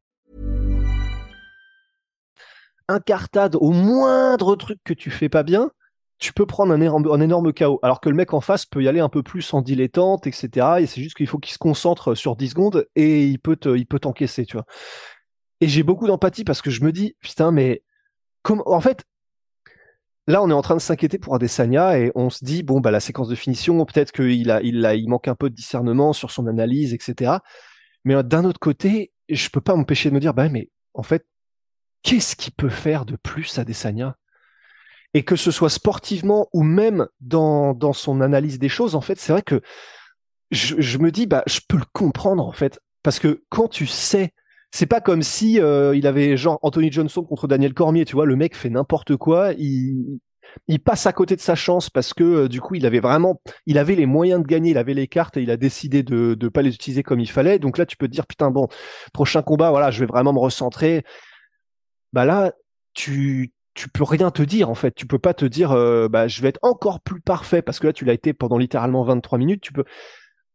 Incartade 2.87 3.55
au 3.55 3.71
moindre 3.71 4.55
truc 4.55 4.79
que 4.83 4.93
tu 4.93 5.11
fais 5.11 5.29
pas 5.29 5.43
bien, 5.43 5.71
tu 6.21 6.33
peux 6.33 6.45
prendre 6.45 6.71
un 6.71 6.81
énorme, 7.21 7.51
chaos. 7.51 7.79
Alors 7.81 7.99
que 7.99 8.07
le 8.07 8.15
mec 8.15 8.33
en 8.33 8.41
face 8.41 8.65
peut 8.65 8.83
y 8.83 8.87
aller 8.87 8.99
un 8.99 9.09
peu 9.09 9.23
plus 9.23 9.53
en 9.53 9.61
dilettante, 9.61 10.27
etc. 10.27 10.77
Et 10.79 10.85
c'est 10.85 11.01
juste 11.01 11.17
qu'il 11.17 11.27
faut 11.27 11.39
qu'il 11.39 11.53
se 11.53 11.57
concentre 11.57 12.13
sur 12.13 12.35
10 12.35 12.49
secondes 12.49 12.87
et 12.95 13.25
il 13.25 13.39
peut 13.39 13.57
il 13.75 13.87
peut 13.87 13.99
t'encaisser, 13.99 14.45
tu 14.45 14.57
vois. 14.57 14.65
Et 15.61 15.67
j'ai 15.67 15.83
beaucoup 15.83 16.07
d'empathie 16.07 16.43
parce 16.43 16.61
que 16.61 16.69
je 16.69 16.83
me 16.83 16.91
dis, 16.91 17.15
putain, 17.21 17.51
mais 17.51 17.83
en 18.47 18.81
fait, 18.81 19.03
là, 20.27 20.43
on 20.43 20.49
est 20.49 20.53
en 20.53 20.61
train 20.61 20.75
de 20.75 20.81
s'inquiéter 20.81 21.17
pour 21.17 21.35
Adesanya 21.35 21.99
et 21.99 22.11
on 22.15 22.29
se 22.29 22.45
dit, 22.45 22.63
bon, 22.63 22.81
bah, 22.81 22.91
la 22.91 22.99
séquence 22.99 23.27
de 23.27 23.35
finition, 23.35 23.83
peut-être 23.85 24.11
qu'il 24.11 24.51
a, 24.51 24.61
il 24.61 24.85
a, 24.85 24.95
il 24.95 25.09
manque 25.09 25.27
un 25.27 25.35
peu 25.35 25.49
de 25.49 25.55
discernement 25.55 26.13
sur 26.13 26.31
son 26.31 26.47
analyse, 26.47 26.93
etc. 26.93 27.33
Mais 28.05 28.21
d'un 28.23 28.45
autre 28.45 28.59
côté, 28.59 29.11
je 29.29 29.49
peux 29.49 29.61
pas 29.61 29.75
m'empêcher 29.75 30.09
de 30.09 30.15
me 30.15 30.19
dire, 30.19 30.33
bah, 30.33 30.49
mais 30.49 30.69
en 30.93 31.03
fait, 31.03 31.25
qu'est-ce 32.03 32.35
qu'il 32.35 32.53
peut 32.53 32.69
faire 32.69 33.05
de 33.05 33.15
plus 33.15 33.59
à 33.59 33.63
Desagna 33.63 34.17
Et 35.13 35.23
que 35.23 35.35
ce 35.35 35.51
soit 35.51 35.69
sportivement 35.69 36.47
ou 36.53 36.63
même 36.63 37.07
dans, 37.19 37.93
son 37.93 38.21
analyse 38.21 38.59
des 38.59 38.69
choses, 38.69 38.95
en 38.95 39.01
fait, 39.01 39.19
c'est 39.19 39.31
vrai 39.31 39.41
que 39.41 39.61
je, 40.51 40.97
me 40.97 41.11
dis, 41.11 41.27
bah, 41.27 41.43
je 41.47 41.59
peux 41.67 41.77
le 41.77 41.85
comprendre 41.93 42.45
en 42.45 42.51
fait, 42.51 42.79
parce 43.03 43.19
que 43.19 43.43
quand 43.49 43.67
tu 43.67 43.87
sais, 43.87 44.33
c'est 44.71 44.85
pas 44.85 45.01
comme 45.01 45.21
si 45.23 45.59
euh, 45.59 45.95
il 45.95 46.07
avait 46.07 46.37
genre 46.37 46.59
Anthony 46.61 46.91
Johnson 46.91 47.23
contre 47.23 47.47
Daniel 47.47 47.73
Cormier, 47.73 48.05
tu 48.05 48.15
vois, 48.15 48.25
le 48.25 48.35
mec 48.35 48.55
fait 48.55 48.69
n'importe 48.69 49.15
quoi, 49.15 49.53
il, 49.53 50.19
il 50.67 50.79
passe 50.79 51.05
à 51.05 51.13
côté 51.13 51.35
de 51.35 51.41
sa 51.41 51.55
chance 51.55 51.89
parce 51.89 52.13
que 52.13 52.23
euh, 52.23 52.47
du 52.47 52.61
coup 52.61 52.75
il 52.75 52.85
avait 52.85 52.99
vraiment, 52.99 53.41
il 53.65 53.77
avait 53.77 53.95
les 53.95 54.05
moyens 54.05 54.41
de 54.41 54.47
gagner, 54.47 54.71
il 54.71 54.77
avait 54.77 54.93
les 54.93 55.07
cartes 55.07 55.37
et 55.37 55.41
il 55.41 55.51
a 55.51 55.57
décidé 55.57 56.03
de 56.03 56.37
ne 56.39 56.49
pas 56.49 56.61
les 56.61 56.73
utiliser 56.73 57.03
comme 57.03 57.19
il 57.19 57.29
fallait. 57.29 57.59
Donc 57.59 57.77
là 57.77 57.85
tu 57.85 57.97
peux 57.97 58.07
te 58.07 58.13
dire 58.13 58.27
putain 58.27 58.51
bon, 58.51 58.67
prochain 59.13 59.41
combat, 59.41 59.71
voilà, 59.71 59.91
je 59.91 59.99
vais 59.99 60.05
vraiment 60.05 60.33
me 60.33 60.39
recentrer. 60.39 61.03
Bah 62.13 62.25
là 62.25 62.53
tu 62.93 63.53
tu 63.73 63.89
peux 63.89 64.03
rien 64.03 64.31
te 64.31 64.41
dire 64.41 64.69
en 64.69 64.75
fait. 64.75 64.93
Tu 64.93 65.07
peux 65.07 65.19
pas 65.19 65.33
te 65.33 65.45
dire 65.45 65.71
euh, 65.71 66.07
bah 66.09 66.27
je 66.27 66.41
vais 66.41 66.49
être 66.49 66.59
encore 66.61 67.01
plus 67.01 67.21
parfait 67.21 67.61
parce 67.61 67.79
que 67.79 67.87
là 67.87 67.93
tu 67.93 68.05
l'as 68.05 68.13
été 68.13 68.33
pendant 68.33 68.57
littéralement 68.57 69.03
23 69.03 69.37
minutes. 69.37 69.61
Tu 69.61 69.73
peux 69.73 69.85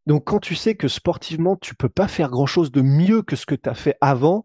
donc 0.06 0.24
quand 0.24 0.38
tu 0.40 0.54
sais 0.54 0.74
que 0.76 0.88
sportivement 0.88 1.56
tu 1.56 1.74
peux 1.74 1.88
pas 1.88 2.08
faire 2.08 2.30
grand 2.30 2.46
chose 2.46 2.70
de 2.70 2.82
mieux 2.82 3.22
que 3.22 3.36
ce 3.36 3.46
que 3.46 3.54
tu 3.54 3.68
as 3.68 3.74
fait 3.74 3.96
avant, 4.00 4.44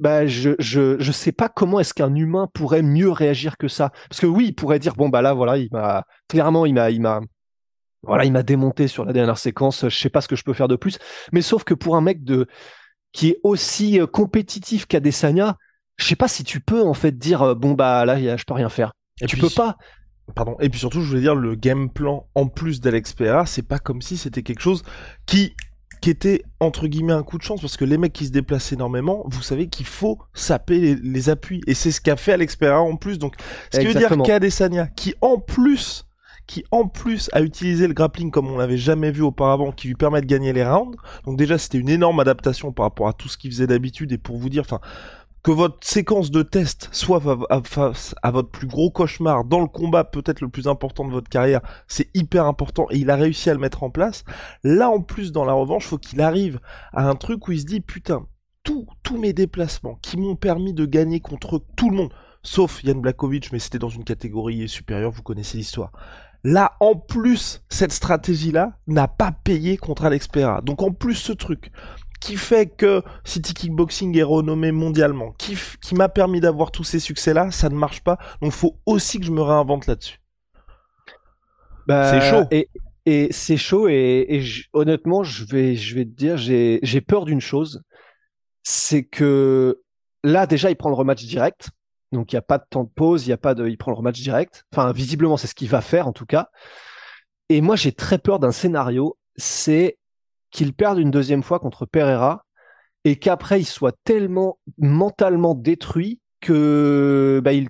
bah 0.00 0.26
je 0.26 0.50
je 0.58 0.96
je 0.98 1.12
sais 1.12 1.32
pas 1.32 1.48
comment 1.48 1.80
est-ce 1.80 1.94
qu'un 1.94 2.14
humain 2.14 2.48
pourrait 2.52 2.82
mieux 2.82 3.10
réagir 3.10 3.56
que 3.56 3.68
ça. 3.68 3.90
Parce 4.08 4.20
que 4.20 4.26
oui, 4.26 4.46
il 4.48 4.54
pourrait 4.54 4.78
dire 4.78 4.94
bon 4.94 5.08
bah 5.08 5.22
là 5.22 5.34
voilà, 5.34 5.56
il 5.58 5.68
m'a 5.72 6.04
clairement 6.28 6.66
il 6.66 6.74
m'a 6.74 6.90
il 6.90 7.00
m'a 7.00 7.20
voilà, 8.02 8.24
il 8.24 8.32
m'a 8.32 8.42
démonté 8.42 8.88
sur 8.88 9.04
la 9.04 9.12
dernière 9.12 9.38
séquence, 9.38 9.88
je 9.88 9.98
sais 9.98 10.10
pas 10.10 10.20
ce 10.20 10.28
que 10.28 10.36
je 10.36 10.44
peux 10.44 10.52
faire 10.52 10.68
de 10.68 10.76
plus. 10.76 10.98
Mais 11.32 11.42
sauf 11.42 11.64
que 11.64 11.74
pour 11.74 11.96
un 11.96 12.00
mec 12.00 12.22
de 12.24 12.46
qui 13.12 13.30
est 13.30 13.40
aussi 13.44 14.00
euh, 14.00 14.06
compétitif 14.06 14.86
qu'Adesanya, 14.86 15.56
je 15.96 16.06
sais 16.06 16.16
pas 16.16 16.28
si 16.28 16.44
tu 16.44 16.60
peux 16.60 16.82
en 16.82 16.94
fait 16.94 17.16
dire 17.16 17.42
euh, 17.42 17.54
bon 17.54 17.72
bah 17.72 18.04
là 18.04 18.36
je 18.36 18.44
peux 18.44 18.54
rien 18.54 18.68
faire. 18.68 18.92
Et 19.20 19.26
tu 19.26 19.36
peux 19.36 19.50
pas. 19.50 19.76
Pardon. 20.34 20.56
Et 20.60 20.70
puis 20.70 20.80
surtout, 20.80 21.02
je 21.02 21.08
voulais 21.08 21.20
dire 21.20 21.34
le 21.34 21.54
game 21.54 21.90
plan 21.90 22.26
en 22.34 22.46
plus 22.46 22.80
d'Alex 22.80 23.12
Pereira, 23.12 23.46
c'est 23.46 23.66
pas 23.66 23.78
comme 23.78 24.00
si 24.00 24.16
c'était 24.16 24.42
quelque 24.42 24.62
chose 24.62 24.82
qui 25.26 25.54
qui 26.00 26.10
était 26.10 26.42
entre 26.60 26.86
guillemets 26.86 27.14
un 27.14 27.22
coup 27.22 27.38
de 27.38 27.42
chance 27.42 27.60
parce 27.60 27.76
que 27.76 27.84
les 27.84 27.96
mecs 27.96 28.12
qui 28.12 28.26
se 28.26 28.30
déplacent 28.30 28.72
énormément, 28.72 29.24
vous 29.26 29.42
savez 29.42 29.68
qu'il 29.68 29.86
faut 29.86 30.18
saper 30.34 30.96
les, 30.96 31.28
appuis 31.30 31.62
et 31.66 31.72
c'est 31.72 31.90
ce 31.92 32.00
qu'a 32.00 32.16
fait 32.16 32.32
Alex 32.32 32.56
Pereira 32.56 32.80
en 32.82 32.96
plus. 32.96 33.18
Donc, 33.18 33.36
ce 33.72 33.80
qui 33.80 33.86
veut 33.86 33.94
dire 33.94 34.14
qu'Adesanya, 34.22 34.86
qui 34.88 35.14
en 35.22 35.38
plus 35.38 36.04
qui 36.46 36.62
en 36.70 36.88
plus 36.88 37.30
a 37.32 37.40
utilisé 37.40 37.86
le 37.86 37.94
grappling 37.94 38.30
comme 38.30 38.48
on 38.48 38.58
l'avait 38.58 38.76
jamais 38.76 39.10
vu 39.10 39.22
auparavant, 39.22 39.72
qui 39.72 39.88
lui 39.88 39.94
permet 39.94 40.20
de 40.20 40.26
gagner 40.26 40.52
les 40.52 40.64
rounds. 40.64 40.96
Donc 41.24 41.38
déjà 41.38 41.56
c'était 41.56 41.78
une 41.78 41.88
énorme 41.88 42.20
adaptation 42.20 42.70
par 42.70 42.84
rapport 42.84 43.08
à 43.08 43.14
tout 43.14 43.28
ce 43.28 43.38
qu'il 43.38 43.50
faisait 43.50 43.66
d'habitude 43.66 44.12
et 44.12 44.18
pour 44.18 44.36
vous 44.36 44.50
dire, 44.50 44.60
enfin 44.60 44.80
que 45.44 45.50
votre 45.50 45.86
séquence 45.86 46.30
de 46.30 46.42
test 46.42 46.88
soit 46.90 47.20
face 47.64 48.14
à 48.22 48.30
votre 48.30 48.48
plus 48.48 48.66
gros 48.66 48.90
cauchemar 48.90 49.44
dans 49.44 49.60
le 49.60 49.66
combat 49.68 50.02
peut-être 50.02 50.40
le 50.40 50.48
plus 50.48 50.66
important 50.66 51.04
de 51.04 51.12
votre 51.12 51.28
carrière, 51.28 51.60
c'est 51.86 52.08
hyper 52.14 52.46
important 52.46 52.86
et 52.90 52.96
il 52.96 53.10
a 53.10 53.16
réussi 53.16 53.50
à 53.50 53.52
le 53.52 53.60
mettre 53.60 53.82
en 53.82 53.90
place. 53.90 54.24
Là 54.64 54.88
en 54.88 55.02
plus 55.02 55.32
dans 55.32 55.44
la 55.44 55.52
revanche, 55.52 55.86
faut 55.86 55.98
qu'il 55.98 56.22
arrive 56.22 56.60
à 56.94 57.06
un 57.06 57.14
truc 57.14 57.46
où 57.46 57.52
il 57.52 57.60
se 57.60 57.66
dit 57.66 57.82
putain, 57.82 58.26
tous 58.62 58.86
tous 59.02 59.18
mes 59.18 59.34
déplacements 59.34 59.98
qui 60.00 60.16
m'ont 60.16 60.34
permis 60.34 60.72
de 60.72 60.86
gagner 60.86 61.20
contre 61.20 61.62
tout 61.76 61.90
le 61.90 61.96
monde, 61.96 62.12
sauf 62.42 62.82
Yann 62.82 63.02
Blakovic, 63.02 63.52
mais 63.52 63.58
c'était 63.58 63.78
dans 63.78 63.90
une 63.90 64.04
catégorie 64.04 64.66
supérieure, 64.66 65.10
vous 65.10 65.22
connaissez 65.22 65.58
l'histoire. 65.58 65.92
Là, 66.42 66.72
en 66.80 66.94
plus, 66.94 67.62
cette 67.70 67.92
stratégie-là 67.92 68.78
n'a 68.86 69.08
pas 69.08 69.32
payé 69.32 69.78
contre 69.78 70.04
Alex 70.04 70.28
Pereira. 70.28 70.60
Donc 70.60 70.82
en 70.82 70.92
plus 70.92 71.14
ce 71.14 71.32
truc, 71.32 71.70
qui 72.24 72.38
fait 72.38 72.66
que 72.66 73.02
City 73.22 73.52
Kickboxing 73.52 74.16
est 74.16 74.22
renommé 74.22 74.72
mondialement, 74.72 75.32
qui, 75.32 75.58
qui 75.82 75.94
m'a 75.94 76.08
permis 76.08 76.40
d'avoir 76.40 76.70
tous 76.70 76.82
ces 76.82 76.98
succès-là, 76.98 77.50
ça 77.50 77.68
ne 77.68 77.74
marche 77.74 78.02
pas. 78.02 78.16
Donc 78.40 78.52
faut 78.52 78.78
aussi 78.86 79.20
que 79.20 79.26
je 79.26 79.30
me 79.30 79.42
réinvente 79.42 79.86
là-dessus. 79.86 80.22
Bah, 81.86 82.10
c'est 82.10 82.30
chaud. 82.30 82.46
Et, 82.50 82.70
et 83.04 83.28
c'est 83.30 83.58
chaud 83.58 83.88
et, 83.88 84.42
honnêtement, 84.72 85.22
je 85.22 85.44
vais, 85.44 85.76
je 85.76 85.94
vais 85.94 86.06
te 86.06 86.12
dire, 86.12 86.38
j'ai, 86.38 86.78
j'ai 86.82 87.02
peur 87.02 87.26
d'une 87.26 87.42
chose, 87.42 87.82
c'est 88.62 89.04
que 89.04 89.82
là 90.22 90.46
déjà 90.46 90.70
il 90.70 90.76
prend 90.76 90.88
le 90.88 90.94
rematch 90.94 91.26
direct, 91.26 91.68
donc 92.10 92.32
il 92.32 92.36
n'y 92.36 92.38
a 92.38 92.42
pas 92.42 92.56
de 92.56 92.64
temps 92.70 92.84
de 92.84 92.88
pause, 92.88 93.26
il 93.26 93.30
y 93.30 93.34
a 93.34 93.36
pas 93.36 93.54
de, 93.54 93.68
il 93.68 93.76
prend 93.76 93.90
le 93.90 93.98
rematch 93.98 94.22
direct. 94.22 94.64
Enfin 94.72 94.92
visiblement 94.92 95.36
c'est 95.36 95.46
ce 95.46 95.54
qu'il 95.54 95.68
va 95.68 95.82
faire 95.82 96.08
en 96.08 96.14
tout 96.14 96.24
cas. 96.24 96.48
Et 97.50 97.60
moi 97.60 97.76
j'ai 97.76 97.92
très 97.92 98.16
peur 98.16 98.38
d'un 98.38 98.52
scénario, 98.52 99.18
c'est 99.36 99.98
qu'il 100.54 100.72
perde 100.72 100.98
une 101.00 101.10
deuxième 101.10 101.42
fois 101.42 101.58
contre 101.58 101.84
Pereira 101.84 102.46
et 103.04 103.16
qu'après 103.16 103.60
il 103.60 103.66
soit 103.66 103.96
tellement 104.04 104.58
mentalement 104.78 105.54
détruit 105.54 106.20
que 106.40 107.40
bah, 107.42 107.52
il, 107.52 107.68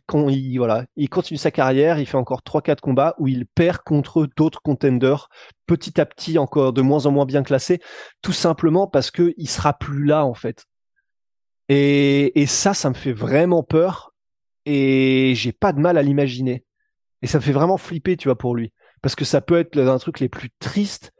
voilà, 0.59 0.85
il 0.97 1.09
continue 1.09 1.39
sa 1.39 1.51
carrière, 1.51 1.99
il 1.99 2.07
fait 2.07 2.19
encore 2.19 2.43
3-4 2.43 2.81
combats 2.81 3.15
où 3.19 3.27
il 3.27 3.47
perd 3.47 3.79
contre 3.79 4.29
d'autres 4.37 4.61
contenders, 4.61 5.29
petit 5.67 5.99
à 5.99 6.05
petit 6.05 6.39
encore 6.39 6.73
de 6.73 6.83
moins 6.83 7.07
en 7.07 7.11
moins 7.11 7.25
bien 7.25 7.43
classés, 7.43 7.81
tout 8.21 8.33
simplement 8.33 8.87
parce 8.87 9.11
que 9.11 9.33
il 9.39 9.49
sera 9.49 9.73
plus 9.73 10.05
là 10.05 10.27
en 10.27 10.35
fait. 10.35 10.67
Et, 11.71 12.39
et 12.43 12.47
ça, 12.47 12.75
ça 12.75 12.91
me 12.91 12.95
fait 12.95 13.13
vraiment 13.13 13.63
peur 13.63 14.13
et 14.67 15.33
j'ai 15.37 15.53
pas 15.53 15.73
de 15.73 15.81
mal 15.81 15.97
à 15.97 16.03
l'imaginer. 16.03 16.65
Et 17.23 17.27
ça 17.27 17.39
me 17.39 17.43
fait 17.43 17.53
vraiment 17.53 17.79
flipper, 17.79 18.19
tu 18.19 18.29
vois, 18.29 18.37
pour 18.37 18.55
lui, 18.55 18.75
parce 19.01 19.15
que 19.15 19.25
ça 19.25 19.41
peut 19.41 19.59
être 19.59 19.79
un 19.79 19.99
truc 19.99 20.21
les 20.21 20.29
plus 20.29 20.51
tristes 20.59 21.15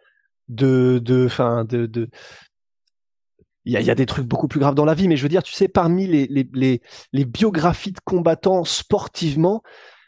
de, 0.49 1.01
de, 1.03 1.29
fin, 1.29 1.65
de, 1.65 1.87
de, 1.87 2.09
il 3.65 3.73
y 3.73 3.77
a, 3.77 3.81
y 3.81 3.91
a, 3.91 3.95
des 3.95 4.07
trucs 4.07 4.27
beaucoup 4.27 4.49
plus 4.49 4.61
graves 4.61 4.75
dans 4.75 4.85
la 4.85 4.95
vie, 4.95 5.09
mais 5.09 5.17
je 5.17 5.23
veux 5.23 5.29
dire, 5.29 5.43
tu 5.43 5.53
sais, 5.53 5.69
parmi 5.69 6.07
les, 6.07 6.27
les, 6.27 6.81
les, 7.13 7.25
biographies 7.25 7.93
de 7.93 8.01
combattants 8.05 8.65
sportivement, 8.65 9.63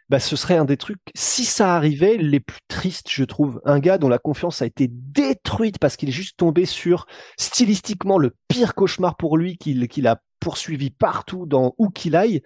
bah, 0.08 0.20
ce 0.20 0.36
serait 0.36 0.56
un 0.56 0.64
des 0.64 0.76
trucs, 0.76 1.00
si 1.14 1.44
ça 1.44 1.74
arrivait, 1.74 2.16
les 2.16 2.38
plus 2.38 2.60
tristes, 2.68 3.10
je 3.10 3.24
trouve. 3.24 3.60
Un 3.64 3.80
gars 3.80 3.98
dont 3.98 4.08
la 4.08 4.18
confiance 4.18 4.62
a 4.62 4.66
été 4.66 4.88
détruite 4.90 5.78
parce 5.78 5.96
qu'il 5.96 6.10
est 6.10 6.12
juste 6.12 6.36
tombé 6.36 6.64
sur, 6.64 7.06
stylistiquement, 7.38 8.18
le 8.18 8.34
pire 8.48 8.74
cauchemar 8.74 9.16
pour 9.16 9.36
lui 9.36 9.56
qu'il 9.56 9.88
qu'il 9.88 10.06
a 10.06 10.20
poursuivi 10.38 10.90
partout 10.90 11.46
dans 11.46 11.74
où 11.78 11.88
qu'il 11.88 12.14
aille. 12.14 12.42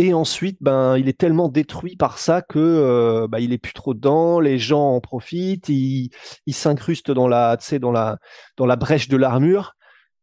Et 0.00 0.14
ensuite, 0.14 0.58
ben, 0.60 0.96
il 0.96 1.08
est 1.08 1.18
tellement 1.18 1.48
détruit 1.48 1.96
par 1.96 2.18
ça 2.18 2.40
que 2.40 2.58
euh, 2.58 3.26
ben, 3.28 3.40
il 3.40 3.52
est 3.52 3.58
plus 3.58 3.72
trop 3.72 3.94
dedans. 3.94 4.38
Les 4.38 4.58
gens 4.58 4.94
en 4.94 5.00
profitent. 5.00 5.68
Il, 5.68 6.10
il 6.46 6.54
s'incruste 6.54 7.10
dans 7.10 7.26
la, 7.26 7.56
dans 7.80 7.90
la, 7.90 8.18
dans 8.56 8.66
la 8.66 8.76
brèche 8.76 9.08
de 9.08 9.16
l'armure. 9.16 9.74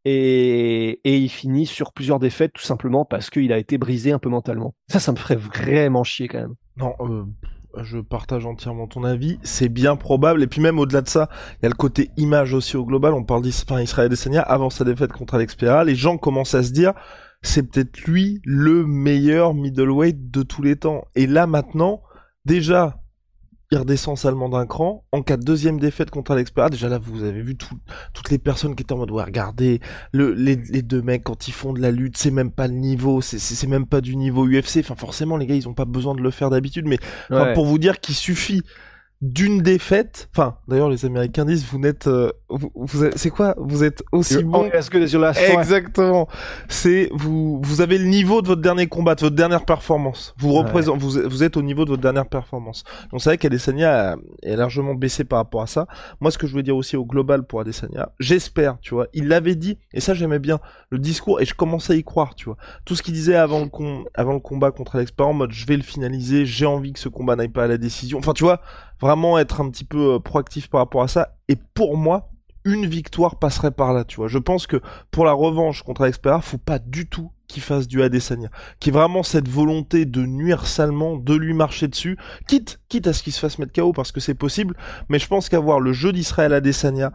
Et, 0.05 1.01
et, 1.03 1.17
il 1.17 1.29
finit 1.29 1.65
sur 1.65 1.91
plusieurs 1.91 2.19
défaites 2.19 2.53
tout 2.53 2.63
simplement 2.63 3.05
parce 3.05 3.29
qu'il 3.29 3.51
a 3.51 3.57
été 3.57 3.77
brisé 3.77 4.11
un 4.11 4.19
peu 4.19 4.29
mentalement. 4.29 4.75
Ça, 4.87 4.99
ça 4.99 5.11
me 5.11 5.17
ferait 5.17 5.35
vraiment 5.35 6.03
chier 6.03 6.27
quand 6.27 6.41
même. 6.41 6.53
Non, 6.77 6.93
euh, 6.99 7.23
je 7.83 7.97
partage 7.97 8.45
entièrement 8.45 8.87
ton 8.87 9.03
avis. 9.03 9.39
C'est 9.43 9.67
bien 9.67 9.95
probable. 9.95 10.43
Et 10.43 10.47
puis 10.47 10.61
même 10.61 10.79
au-delà 10.79 11.01
de 11.01 11.09
ça, 11.09 11.27
il 11.53 11.63
y 11.63 11.65
a 11.65 11.69
le 11.69 11.75
côté 11.75 12.11
image 12.17 12.53
aussi 12.53 12.77
au 12.77 12.85
global. 12.85 13.13
On 13.13 13.23
parle 13.23 13.41
d'Israël 13.41 13.87
Adesanya 13.97 14.41
avant 14.41 14.69
sa 14.69 14.85
défaite 14.85 15.11
contre 15.11 15.33
Alex. 15.33 15.57
Les 15.85 15.95
gens 15.95 16.17
commencent 16.17 16.55
à 16.55 16.63
se 16.63 16.71
dire 16.71 16.93
c'est 17.45 17.63
peut-être 17.63 18.01
lui 18.01 18.41
le 18.43 18.85
meilleur 18.85 19.53
middleweight 19.53 20.31
de 20.31 20.43
tous 20.43 20.61
les 20.61 20.75
temps. 20.75 21.05
Et 21.15 21.27
là 21.27 21.47
maintenant, 21.47 22.01
déjà, 22.45 23.01
il 23.71 23.77
redescend 23.77 24.17
salement 24.17 24.49
d'un 24.49 24.65
cran. 24.65 25.05
En 25.11 25.21
cas 25.21 25.37
de 25.37 25.43
deuxième 25.43 25.79
défaite 25.79 26.09
contre 26.09 26.31
Alex 26.31 26.51
Pereira, 26.51 26.69
déjà 26.69 26.89
là, 26.89 26.99
vous 26.99 27.23
avez 27.23 27.41
vu 27.41 27.55
toutes 27.55 28.29
les 28.29 28.37
personnes 28.37 28.75
qui 28.75 28.83
étaient 28.83 28.93
en 28.93 28.97
mode, 28.97 29.11
ouais, 29.11 29.23
regardez, 29.23 29.79
le, 30.11 30.33
les, 30.33 30.55
deux 30.55 31.01
mecs, 31.01 31.23
quand 31.23 31.47
ils 31.47 31.53
font 31.53 31.73
de 31.73 31.81
la 31.81 31.91
lutte, 31.91 32.17
c'est 32.17 32.31
même 32.31 32.51
pas 32.51 32.67
le 32.67 32.73
niveau, 32.73 33.21
c'est 33.21 33.67
même 33.67 33.87
pas 33.87 34.01
du 34.01 34.15
niveau 34.15 34.47
UFC. 34.47 34.77
Enfin, 34.79 34.95
forcément, 34.95 35.37
les 35.37 35.47
gars, 35.47 35.55
ils 35.55 35.67
ont 35.67 35.73
pas 35.73 35.85
besoin 35.85 36.15
de 36.15 36.21
le 36.21 36.31
faire 36.31 36.49
d'habitude, 36.49 36.85
mais 36.87 36.99
pour 37.53 37.65
vous 37.65 37.77
dire 37.77 37.99
qu'il 37.99 38.15
suffit 38.15 38.61
d'une 39.21 39.61
défaite. 39.61 40.29
Enfin, 40.31 40.57
d'ailleurs, 40.67 40.89
les 40.89 41.05
Américains 41.05 41.45
disent 41.45 41.65
vous 41.65 41.79
n'êtes, 41.79 42.07
euh, 42.07 42.31
vous, 42.49 43.05
c'est 43.15 43.29
quoi? 43.29 43.55
Vous 43.57 43.83
êtes 43.83 44.03
aussi 44.11 44.43
bon. 44.43 44.65
Exactement. 45.59 46.27
C'est 46.67 47.09
vous, 47.13 47.61
vous 47.63 47.81
avez 47.81 47.97
le 47.97 48.05
niveau 48.05 48.41
de 48.41 48.47
votre 48.47 48.61
dernier 48.61 48.87
combat, 48.87 49.15
de 49.15 49.21
votre 49.21 49.35
dernière 49.35 49.65
performance. 49.65 50.35
Vous 50.37 50.53
représentez, 50.53 50.99
vous, 50.99 51.11
vous 51.29 51.43
êtes 51.43 51.57
au 51.57 51.61
niveau 51.61 51.85
de 51.85 51.91
votre 51.91 52.01
dernière 52.01 52.27
performance. 52.27 52.83
Donc 53.11 53.21
c'est 53.21 53.29
vrai 53.29 53.37
qu'Adesanya 53.37 54.15
est 54.43 54.55
largement 54.55 54.93
baissé 54.93 55.23
par 55.23 55.39
rapport 55.39 55.61
à 55.61 55.67
ça. 55.67 55.87
Moi, 56.19 56.29
ce 56.29 56.37
que 56.37 56.45
je 56.45 56.53
veux 56.53 56.63
dire 56.63 56.75
aussi 56.75 56.97
au 56.97 57.05
global 57.05 57.43
pour 57.43 57.61
Adesanya, 57.61 58.09
j'espère, 58.19 58.77
tu 58.81 58.93
vois, 58.93 59.07
il 59.13 59.27
l'avait 59.27 59.55
dit 59.55 59.79
et 59.93 60.01
ça 60.01 60.13
j'aimais 60.13 60.39
bien 60.39 60.59
le 60.89 60.99
discours 60.99 61.41
et 61.41 61.45
je 61.45 61.53
commençais 61.53 61.93
à 61.93 61.95
y 61.95 62.03
croire, 62.03 62.35
tu 62.35 62.45
vois. 62.45 62.57
Tout 62.83 62.95
ce 62.95 63.01
qu'il 63.01 63.13
disait 63.13 63.35
avant 63.35 63.61
le 63.61 63.69
avant 64.13 64.33
le 64.33 64.39
combat 64.39 64.71
contre 64.71 64.97
Alex 64.97 65.11
Pereira 65.11 65.31
en 65.31 65.33
mode 65.33 65.51
je 65.51 65.65
vais 65.65 65.77
le 65.77 65.83
finaliser, 65.83 66.45
j'ai 66.45 66.65
envie 66.65 66.93
que 66.93 66.99
ce 66.99 67.09
combat 67.09 67.35
n'aille 67.35 67.47
pas 67.47 67.63
à 67.63 67.67
la 67.67 67.77
décision. 67.77 68.19
Enfin, 68.19 68.33
tu 68.33 68.43
vois 68.43 68.61
vraiment 69.01 69.37
être 69.37 69.61
un 69.61 69.69
petit 69.69 69.83
peu 69.83 70.15
euh, 70.15 70.19
proactif 70.19 70.69
par 70.69 70.79
rapport 70.81 71.03
à 71.03 71.07
ça. 71.07 71.35
Et 71.47 71.55
pour 71.55 71.97
moi, 71.97 72.29
une 72.63 72.87
victoire 72.87 73.37
passerait 73.37 73.71
par 73.71 73.93
là, 73.93 74.03
tu 74.03 74.17
vois. 74.17 74.27
Je 74.27 74.39
pense 74.39 74.65
que 74.67 74.81
pour 75.11 75.25
la 75.25 75.33
revanche 75.33 75.83
contre 75.83 76.01
Alex 76.01 76.19
faut 76.41 76.57
pas 76.57 76.79
du 76.79 77.07
tout 77.07 77.31
qu'il 77.47 77.61
fasse 77.61 77.87
du 77.87 78.01
Adesanya. 78.01 78.49
Qui 78.79 78.89
est 78.89 78.91
vraiment 78.91 79.21
cette 79.21 79.47
volonté 79.47 80.05
de 80.05 80.25
nuire 80.25 80.65
salement, 80.65 81.15
de 81.15 81.35
lui 81.35 81.53
marcher 81.53 81.87
dessus, 81.87 82.17
quitte, 82.47 82.79
quitte 82.89 83.05
à 83.05 83.13
ce 83.13 83.21
qu'il 83.21 83.33
se 83.33 83.39
fasse 83.39 83.59
mettre 83.59 83.73
KO 83.73 83.93
parce 83.93 84.11
que 84.11 84.19
c'est 84.19 84.33
possible. 84.33 84.75
Mais 85.09 85.19
je 85.19 85.27
pense 85.27 85.47
qu'avoir 85.47 85.79
le 85.79 85.93
jeu 85.93 86.11
d'Israël 86.11 86.53
Adesanya 86.53 87.11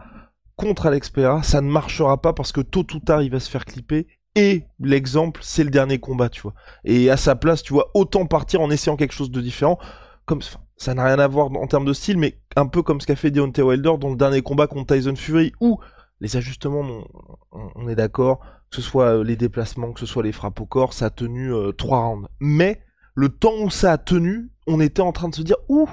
contre 0.55 0.85
Alex 0.85 1.11
ça 1.43 1.61
ne 1.61 1.69
marchera 1.69 2.21
pas 2.21 2.33
parce 2.33 2.51
que 2.51 2.61
tôt 2.61 2.85
ou 2.93 2.99
tard 2.99 3.21
il 3.21 3.31
va 3.31 3.39
se 3.39 3.49
faire 3.49 3.65
clipper 3.65 4.07
et 4.35 4.63
l'exemple, 4.79 5.41
c'est 5.43 5.63
le 5.63 5.69
dernier 5.69 5.99
combat, 5.99 6.29
tu 6.29 6.41
vois. 6.41 6.53
Et 6.85 7.09
à 7.09 7.17
sa 7.17 7.35
place, 7.35 7.63
tu 7.63 7.73
vois, 7.73 7.91
autant 7.93 8.25
partir 8.25 8.61
en 8.61 8.71
essayant 8.71 8.95
quelque 8.95 9.13
chose 9.13 9.31
de 9.31 9.41
différent 9.41 9.77
comme 10.25 10.41
ça 10.81 10.95
n'a 10.95 11.03
rien 11.03 11.19
à 11.19 11.27
voir 11.27 11.51
en 11.51 11.67
termes 11.67 11.85
de 11.85 11.93
style, 11.93 12.17
mais 12.17 12.39
un 12.55 12.65
peu 12.65 12.81
comme 12.81 12.99
ce 12.99 13.05
qu'a 13.05 13.15
fait 13.15 13.29
Deontay 13.29 13.61
Wilder 13.61 13.93
dans 13.99 14.09
le 14.09 14.15
dernier 14.15 14.41
combat 14.41 14.65
contre 14.65 14.95
Tyson 14.95 15.15
Fury, 15.15 15.53
où 15.61 15.79
les 16.21 16.37
ajustements, 16.37 17.05
on, 17.51 17.87
est 17.87 17.93
d'accord, 17.93 18.39
que 18.71 18.77
ce 18.77 18.81
soit 18.81 19.17
euh, 19.17 19.23
les 19.23 19.35
déplacements, 19.35 19.91
que 19.91 19.99
ce 19.99 20.07
soit 20.07 20.23
les 20.23 20.31
frappes 20.31 20.59
au 20.59 20.65
corps, 20.65 20.93
ça 20.93 21.05
a 21.05 21.09
tenu 21.11 21.53
euh, 21.53 21.71
trois 21.71 21.99
rounds. 21.99 22.27
Mais 22.39 22.81
le 23.13 23.29
temps 23.29 23.53
où 23.61 23.69
ça 23.69 23.91
a 23.91 23.99
tenu, 23.99 24.49
on 24.65 24.79
était 24.79 25.03
en 25.03 25.11
train 25.11 25.29
de 25.29 25.35
se 25.35 25.43
dire 25.43 25.57
ouh, 25.69 25.87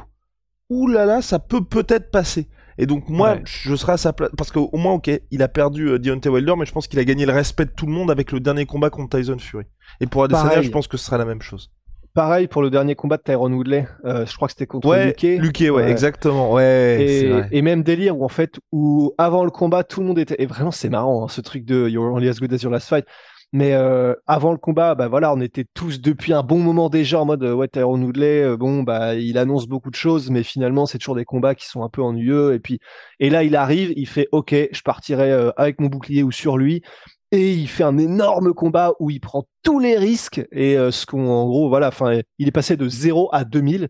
ouh 0.70 0.86
là 0.86 1.04
là, 1.04 1.20
ça 1.20 1.38
peut 1.38 1.62
peut-être 1.62 2.10
passer. 2.10 2.48
Et 2.78 2.86
donc 2.86 3.10
moi, 3.10 3.40
je 3.44 3.76
serai 3.76 3.92
à 3.92 3.96
sa 3.98 4.14
place 4.14 4.30
parce 4.38 4.50
qu'au 4.50 4.74
moins, 4.74 4.94
ok, 4.94 5.10
il 5.30 5.42
a 5.42 5.48
perdu 5.48 5.88
euh, 5.90 5.98
Deontay 5.98 6.30
Wilder, 6.30 6.54
mais 6.56 6.64
je 6.64 6.72
pense 6.72 6.88
qu'il 6.88 6.98
a 6.98 7.04
gagné 7.04 7.26
le 7.26 7.32
respect 7.34 7.66
de 7.66 7.72
tout 7.72 7.84
le 7.84 7.92
monde 7.92 8.10
avec 8.10 8.32
le 8.32 8.40
dernier 8.40 8.64
combat 8.64 8.88
contre 8.88 9.18
Tyson 9.18 9.38
Fury. 9.38 9.66
Et 10.00 10.06
pour 10.06 10.24
Adesanya, 10.24 10.62
je 10.62 10.70
pense 10.70 10.88
que 10.88 10.96
ce 10.96 11.04
sera 11.04 11.18
la 11.18 11.26
même 11.26 11.42
chose. 11.42 11.70
Pareil 12.14 12.48
pour 12.48 12.62
le 12.62 12.70
dernier 12.70 12.94
combat 12.94 13.16
de 13.16 13.22
Tyron 13.22 13.52
Woodley, 13.52 13.86
euh, 14.04 14.26
je 14.26 14.34
crois 14.34 14.48
que 14.48 14.52
c'était 14.52 14.66
contre 14.66 14.88
ouais, 14.88 15.14
Luque. 15.22 15.64
ouais, 15.70 15.90
exactement, 15.90 16.52
ouais. 16.52 16.96
Et, 17.00 17.58
et, 17.58 17.62
même 17.62 17.82
délire 17.82 18.18
où 18.18 18.24
en 18.24 18.28
fait, 18.28 18.58
où 18.72 19.14
avant 19.18 19.44
le 19.44 19.50
combat, 19.50 19.84
tout 19.84 20.00
le 20.00 20.06
monde 20.06 20.18
était. 20.18 20.36
Et 20.42 20.46
vraiment, 20.46 20.70
c'est 20.70 20.88
marrant, 20.88 21.24
hein, 21.24 21.28
ce 21.28 21.40
truc 21.40 21.64
de 21.64 21.88
You're 21.88 22.12
only 22.12 22.28
as 22.28 22.40
good 22.40 22.52
as 22.52 22.62
your 22.62 22.72
last 22.72 22.88
fight. 22.88 23.04
Mais 23.52 23.72
euh, 23.72 24.14
avant 24.26 24.52
le 24.52 24.58
combat, 24.58 24.94
bah 24.94 25.08
voilà, 25.08 25.32
on 25.32 25.40
était 25.40 25.64
tous 25.72 26.02
depuis 26.02 26.34
un 26.34 26.42
bon 26.42 26.58
moment 26.58 26.90
déjà 26.90 27.18
en 27.20 27.24
mode 27.24 27.42
euh, 27.42 27.54
ouais 27.54 27.66
Tyron 27.66 28.02
Woodley, 28.02 28.42
euh, 28.42 28.58
bon 28.58 28.82
bah 28.82 29.14
il 29.14 29.38
annonce 29.38 29.66
beaucoup 29.66 29.88
de 29.88 29.94
choses, 29.94 30.28
mais 30.30 30.42
finalement 30.42 30.84
c'est 30.84 30.98
toujours 30.98 31.14
des 31.14 31.24
combats 31.24 31.54
qui 31.54 31.66
sont 31.66 31.82
un 31.82 31.88
peu 31.88 32.02
ennuyeux. 32.02 32.52
Et 32.52 32.58
puis 32.60 32.78
et 33.20 33.30
là 33.30 33.44
il 33.44 33.56
arrive, 33.56 33.94
il 33.96 34.06
fait 34.06 34.28
ok, 34.32 34.54
je 34.70 34.82
partirai 34.82 35.32
avec 35.56 35.80
mon 35.80 35.86
bouclier 35.86 36.22
ou 36.22 36.30
sur 36.30 36.58
lui, 36.58 36.82
et 37.30 37.52
il 37.52 37.68
fait 37.68 37.84
un 37.84 37.98
énorme 37.98 38.54
combat 38.54 38.92
où 39.00 39.10
il 39.10 39.20
prend 39.20 39.46
tous 39.62 39.78
les 39.78 39.96
risques 39.96 40.46
et 40.52 40.76
ce 40.76 41.06
qu'on 41.06 41.28
en 41.28 41.46
gros 41.46 41.68
voilà, 41.68 41.88
enfin 41.88 42.20
il 42.38 42.48
est 42.48 42.52
passé 42.52 42.76
de 42.76 42.88
0 42.88 43.28
à 43.32 43.44
2000 43.44 43.88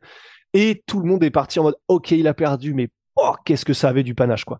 et 0.55 0.83
tout 0.87 1.01
le 1.01 1.09
monde 1.09 1.23
est 1.23 1.31
parti 1.31 1.59
en 1.61 1.65
mode 1.65 1.77
ok 1.89 2.11
il 2.13 2.27
a 2.27 2.35
perdu, 2.35 2.75
mais 2.75 2.89
oh 3.17 3.35
qu'est-ce 3.45 3.65
que 3.65 3.75
ça 3.75 3.89
avait 3.89 4.03
du 4.03 4.15
panache 4.15 4.45
quoi. 4.45 4.59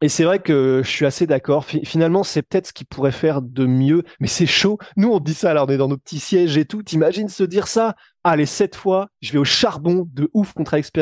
Et 0.00 0.08
c'est 0.08 0.22
vrai 0.22 0.38
que 0.38 0.80
je 0.84 0.88
suis 0.88 1.06
assez 1.06 1.26
d'accord. 1.26 1.64
Finalement, 1.64 2.22
c'est 2.22 2.42
peut-être 2.42 2.68
ce 2.68 2.72
qu'il 2.72 2.86
pourrait 2.86 3.10
faire 3.10 3.42
de 3.42 3.66
mieux, 3.66 4.04
mais 4.20 4.28
c'est 4.28 4.46
chaud. 4.46 4.78
Nous, 4.96 5.08
on 5.10 5.18
dit 5.18 5.34
ça, 5.34 5.50
alors 5.50 5.66
on 5.68 5.72
est 5.72 5.76
dans 5.76 5.88
nos 5.88 5.96
petits 5.96 6.20
sièges 6.20 6.56
et 6.56 6.66
tout. 6.66 6.84
T'imagines 6.84 7.28
se 7.28 7.42
dire 7.42 7.66
ça? 7.66 7.96
Allez, 8.22 8.46
cette 8.46 8.76
fois, 8.76 9.08
je 9.20 9.32
vais 9.32 9.40
au 9.40 9.44
charbon 9.44 10.08
de 10.12 10.30
ouf 10.34 10.52
contre 10.52 10.74
Alex. 10.74 10.92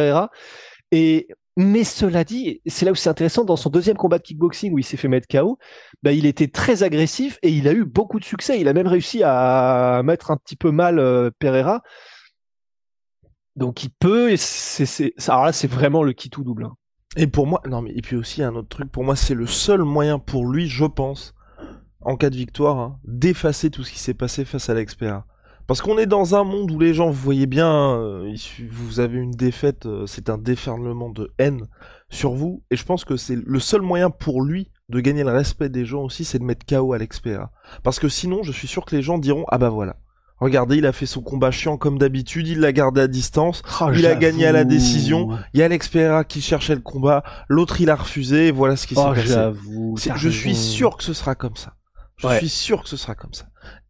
Et 0.92 1.28
mais 1.56 1.84
cela 1.84 2.22
dit, 2.22 2.60
c'est 2.66 2.84
là 2.84 2.92
où 2.92 2.94
c'est 2.94 3.08
intéressant, 3.08 3.44
dans 3.44 3.56
son 3.56 3.70
deuxième 3.70 3.96
combat 3.96 4.18
de 4.18 4.22
kickboxing 4.22 4.72
où 4.74 4.78
il 4.78 4.84
s'est 4.84 4.98
fait 4.98 5.08
mettre 5.08 5.26
KO, 5.26 5.58
bah, 6.02 6.12
il 6.12 6.26
était 6.26 6.48
très 6.48 6.82
agressif 6.82 7.38
et 7.42 7.50
il 7.50 7.66
a 7.66 7.72
eu 7.72 7.84
beaucoup 7.86 8.20
de 8.20 8.24
succès. 8.24 8.60
Il 8.60 8.68
a 8.68 8.74
même 8.74 8.86
réussi 8.86 9.22
à 9.24 10.02
mettre 10.04 10.30
un 10.30 10.36
petit 10.36 10.56
peu 10.56 10.70
mal 10.70 10.98
euh, 10.98 11.30
Pereira. 11.38 11.82
Donc 13.56 13.84
il 13.84 13.90
peut, 13.90 14.30
et 14.30 14.36
c'est, 14.36 15.14
alors 15.28 15.46
là 15.46 15.52
c'est 15.52 15.66
vraiment 15.66 16.02
le 16.02 16.12
qui 16.12 16.28
tout 16.28 16.44
double. 16.44 16.64
Hein. 16.64 16.74
Et 17.16 17.26
pour 17.26 17.46
moi, 17.46 17.62
non 17.66 17.80
mais 17.80 17.92
et 17.96 18.02
puis 18.02 18.16
aussi 18.16 18.42
un 18.42 18.54
autre 18.54 18.68
truc, 18.68 18.92
pour 18.92 19.02
moi 19.02 19.16
c'est 19.16 19.34
le 19.34 19.46
seul 19.46 19.82
moyen 19.82 20.18
pour 20.18 20.46
lui, 20.46 20.68
je 20.68 20.84
pense, 20.84 21.34
en 22.02 22.16
cas 22.16 22.28
de 22.28 22.36
victoire, 22.36 22.78
hein, 22.78 23.00
d'effacer 23.04 23.70
tout 23.70 23.82
ce 23.82 23.92
qui 23.92 23.98
s'est 23.98 24.12
passé 24.12 24.44
face 24.44 24.68
à 24.68 24.74
l'expert. 24.74 25.24
Parce 25.66 25.82
qu'on 25.82 25.98
est 25.98 26.06
dans 26.06 26.34
un 26.34 26.44
monde 26.44 26.70
où 26.70 26.78
les 26.78 26.94
gens, 26.94 27.06
vous 27.06 27.20
voyez 27.20 27.46
bien, 27.46 27.96
euh, 27.96 28.34
vous 28.70 29.00
avez 29.00 29.18
une 29.18 29.32
défaite, 29.32 29.86
euh, 29.86 30.06
c'est 30.06 30.30
un 30.30 30.38
déferlement 30.38 31.10
de 31.10 31.32
haine 31.38 31.66
sur 32.08 32.32
vous, 32.32 32.62
et 32.70 32.76
je 32.76 32.84
pense 32.84 33.04
que 33.04 33.16
c'est 33.16 33.36
le 33.36 33.60
seul 33.60 33.82
moyen 33.82 34.10
pour 34.10 34.42
lui 34.42 34.70
de 34.88 35.00
gagner 35.00 35.24
le 35.24 35.32
respect 35.32 35.68
des 35.68 35.84
gens 35.84 36.02
aussi, 36.02 36.24
c'est 36.24 36.38
de 36.38 36.44
mettre 36.44 36.64
KO 36.66 36.92
à 36.92 36.98
l'expert. 36.98 37.48
Parce 37.82 37.98
que 37.98 38.08
sinon, 38.08 38.42
je 38.44 38.52
suis 38.52 38.68
sûr 38.68 38.84
que 38.84 38.94
les 38.94 39.02
gens 39.02 39.18
diront, 39.18 39.44
ah 39.48 39.58
bah 39.58 39.70
voilà, 39.70 39.96
Regardez, 40.38 40.76
il 40.76 40.86
a 40.86 40.92
fait 40.92 41.06
son 41.06 41.22
combat 41.22 41.50
chiant 41.50 41.78
comme 41.78 41.98
d'habitude, 41.98 42.46
il 42.46 42.60
l'a 42.60 42.72
gardé 42.72 43.00
à 43.00 43.08
distance, 43.08 43.62
oh, 43.80 43.86
il 43.94 44.06
a 44.06 44.14
gagné 44.14 44.46
à 44.46 44.52
la 44.52 44.64
décision, 44.64 45.30
il 45.54 45.60
y 45.60 45.62
a 45.62 45.68
l'expert 45.68 46.26
qui 46.26 46.42
cherchait 46.42 46.74
le 46.74 46.82
combat, 46.82 47.22
l'autre 47.48 47.80
il 47.80 47.88
a 47.88 47.96
refusé, 47.96 48.48
et 48.48 48.50
voilà 48.50 48.76
ce 48.76 48.86
qui 48.86 48.94
s'est 48.94 49.00
oh, 49.02 49.14
passé. 49.14 50.12
Je 50.14 50.28
suis 50.28 50.54
sûr 50.54 50.98
que 50.98 51.04
ce 51.04 51.14
sera 51.14 51.34
comme 51.34 51.56
ça. 51.56 51.72
Je 52.18 52.28
suis 52.36 52.48
sûr 52.48 52.82
que 52.82 52.88
ce 52.88 52.96
sera 52.96 53.14
comme 53.14 53.32
ça. 53.32 53.46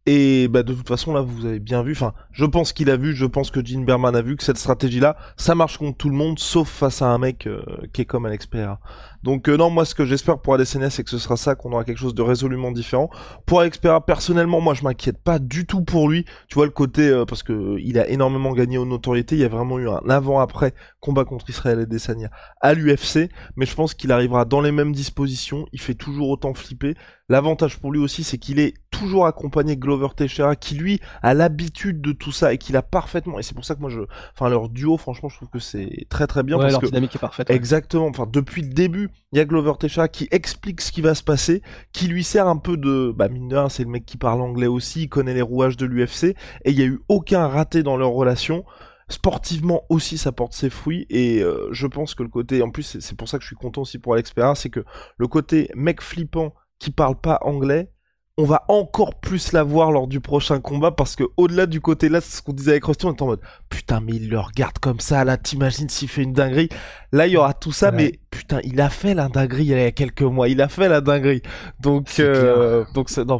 Et 0.09 0.47
bah 0.47 0.63
de 0.63 0.73
toute 0.73 0.87
façon 0.87 1.13
là 1.13 1.19
vous 1.19 1.45
avez 1.45 1.59
bien 1.59 1.83
vu, 1.83 1.91
enfin 1.91 2.13
je 2.31 2.45
pense 2.45 2.71
qu'il 2.71 2.89
a 2.89 2.95
vu, 2.95 3.13
je 3.13 3.25
pense 3.25 3.51
que 3.51 3.63
Gene 3.63 3.83
Berman 3.83 4.15
a 4.15 4.21
vu 4.21 4.37
que 4.37 4.43
cette 4.45 4.57
stratégie 4.57 5.01
là, 5.01 5.17
ça 5.35 5.53
marche 5.53 5.77
contre 5.77 5.97
tout 5.97 6.09
le 6.09 6.15
monde 6.15 6.39
sauf 6.39 6.69
face 6.69 7.01
à 7.01 7.07
un 7.07 7.17
mec 7.17 7.45
euh, 7.45 7.61
qui 7.91 8.03
est 8.03 8.05
comme 8.05 8.25
Alex 8.25 8.45
Pereira. 8.45 8.79
Donc 9.23 9.49
euh, 9.49 9.57
non 9.57 9.69
moi 9.69 9.83
ce 9.83 9.93
que 9.95 10.05
j'espère 10.05 10.39
pour 10.39 10.53
Adesanya 10.53 10.89
c'est 10.89 11.03
que 11.03 11.09
ce 11.09 11.17
sera 11.17 11.35
ça, 11.35 11.55
qu'on 11.55 11.73
aura 11.73 11.83
quelque 11.83 11.97
chose 11.97 12.15
de 12.15 12.21
résolument 12.21 12.71
différent. 12.71 13.09
Pour 13.45 13.59
Alex 13.59 13.81
personnellement 14.05 14.61
moi 14.61 14.73
je 14.73 14.83
m'inquiète 14.83 15.21
pas 15.21 15.39
du 15.39 15.65
tout 15.65 15.83
pour 15.83 16.07
lui, 16.07 16.23
tu 16.47 16.55
vois 16.55 16.67
le 16.67 16.71
côté 16.71 17.09
euh, 17.09 17.25
parce 17.25 17.43
que 17.43 17.75
il 17.79 17.99
a 17.99 18.07
énormément 18.07 18.53
gagné 18.53 18.77
en 18.77 18.85
notoriété, 18.85 19.35
il 19.35 19.41
y 19.41 19.45
a 19.45 19.49
vraiment 19.49 19.77
eu 19.77 19.89
un 19.89 20.09
avant-après 20.09 20.73
combat 21.01 21.25
contre 21.25 21.49
Israël 21.49 21.79
et 21.79 21.81
Adesanya 21.81 22.31
à 22.61 22.73
l'UFC, 22.73 23.29
mais 23.57 23.65
je 23.65 23.75
pense 23.75 23.93
qu'il 23.93 24.13
arrivera 24.13 24.45
dans 24.45 24.61
les 24.61 24.71
mêmes 24.71 24.93
dispositions, 24.93 25.65
il 25.73 25.81
fait 25.81 25.95
toujours 25.95 26.29
autant 26.29 26.53
flipper. 26.53 26.95
L'avantage 27.27 27.77
pour 27.77 27.91
lui 27.91 27.99
aussi 27.99 28.23
c'est 28.23 28.37
qu'il 28.37 28.59
est 28.59 28.73
toujours 28.97 29.25
accompagné 29.25 29.77
Glover 29.77 30.09
Teixeira 30.15 30.55
qui 30.55 30.75
lui 30.75 30.99
a 31.21 31.33
l'habitude 31.33 32.01
de 32.01 32.11
tout 32.11 32.31
ça 32.31 32.53
et 32.53 32.57
qu'il 32.57 32.75
a 32.75 32.81
parfaitement. 32.81 33.39
Et 33.39 33.43
c'est 33.43 33.53
pour 33.53 33.65
ça 33.65 33.75
que 33.75 33.81
moi 33.81 33.89
je 33.89 34.01
enfin 34.33 34.49
leur 34.49 34.69
duo 34.69 34.97
franchement 34.97 35.29
je 35.29 35.35
trouve 35.35 35.49
que 35.49 35.59
c'est 35.59 36.05
très 36.09 36.27
très 36.27 36.43
bien 36.43 36.57
ouais, 36.57 36.63
parce 36.63 36.73
leur 36.73 36.81
que 36.81 36.87
dynamique 36.87 37.15
est 37.15 37.19
parfaite. 37.19 37.49
Exactement, 37.49 38.07
enfin 38.07 38.27
depuis 38.31 38.61
le 38.61 38.69
début, 38.69 39.09
il 39.31 39.37
y 39.37 39.41
a 39.41 39.45
Glover 39.45 39.73
Teixeira 39.79 40.07
qui 40.07 40.27
explique 40.31 40.81
ce 40.81 40.91
qui 40.91 41.01
va 41.01 41.15
se 41.15 41.23
passer, 41.23 41.61
qui 41.91 42.07
lui 42.07 42.23
sert 42.23 42.47
un 42.47 42.57
peu 42.57 42.77
de 42.77 43.13
bah 43.15 43.29
mine 43.29 43.47
de 43.47 43.57
c'est 43.69 43.83
le 43.83 43.89
mec 43.89 44.05
qui 44.05 44.17
parle 44.17 44.41
anglais 44.41 44.67
aussi, 44.67 45.03
il 45.03 45.09
connaît 45.09 45.33
les 45.33 45.41
rouages 45.41 45.77
de 45.77 45.85
l'UFC 45.85 46.23
et 46.23 46.35
il 46.71 46.79
y 46.79 46.81
a 46.81 46.85
eu 46.85 46.99
aucun 47.07 47.47
raté 47.47 47.83
dans 47.83 47.97
leur 47.97 48.11
relation. 48.11 48.65
Sportivement 49.09 49.83
aussi 49.87 50.17
ça 50.17 50.33
porte 50.33 50.53
ses 50.53 50.69
fruits 50.69 51.05
et 51.09 51.41
euh, 51.41 51.69
je 51.71 51.87
pense 51.87 52.13
que 52.13 52.23
le 52.23 52.29
côté 52.29 52.61
en 52.61 52.71
plus 52.71 52.97
c'est 52.99 53.17
pour 53.17 53.29
ça 53.29 53.37
que 53.37 53.43
je 53.43 53.47
suis 53.47 53.55
content 53.55 53.83
aussi 53.83 53.99
pour 53.99 54.13
Alex 54.13 54.33
Pereira 54.33 54.53
c'est 54.53 54.69
que 54.69 54.83
le 55.17 55.27
côté 55.27 55.69
mec 55.75 56.01
flippant 56.01 56.53
qui 56.77 56.91
parle 56.91 57.15
pas 57.15 57.39
anglais 57.41 57.89
on 58.39 58.45
va 58.45 58.65
encore 58.67 59.15
plus 59.15 59.51
la 59.51 59.63
voir 59.63 59.91
lors 59.91 60.07
du 60.07 60.19
prochain 60.19 60.61
combat 60.61 60.91
parce 60.91 61.15
que 61.15 61.23
au-delà 61.37 61.65
du 61.65 61.81
côté 61.81 62.07
là, 62.07 62.21
c'est 62.21 62.37
ce 62.37 62.41
qu'on 62.43 62.53
disait 62.53 62.71
avec 62.71 62.85
Rusty, 62.85 63.07
on 63.07 63.13
est 63.13 63.21
en 63.21 63.25
mode 63.25 63.41
putain 63.67 63.99
mais 63.99 64.13
il 64.13 64.29
le 64.29 64.39
regarde 64.39 64.77
comme 64.77 64.99
ça 64.99 65.23
là, 65.23 65.37
t'imagines 65.37 65.89
s'il 65.89 66.07
fait 66.07 66.21
une 66.21 66.33
dinguerie. 66.33 66.69
Là 67.11 67.25
il 67.25 67.33
y 67.33 67.37
aura 67.37 67.55
tout 67.55 67.71
ça, 67.71 67.91
mais 67.91 68.19
putain 68.29 68.59
il 68.63 68.79
a 68.79 68.89
fait 68.89 69.15
la 69.15 69.27
dinguerie 69.27 69.63
il 69.63 69.69
y 69.69 69.73
a 69.73 69.91
quelques 69.91 70.21
mois, 70.21 70.49
il 70.49 70.61
a 70.61 70.67
fait 70.67 70.87
la 70.87 71.01
dinguerie. 71.01 71.41
Donc 71.79 72.19
euh, 72.19 72.85
donc 72.93 73.09
c'est 73.09 73.25
non, 73.25 73.39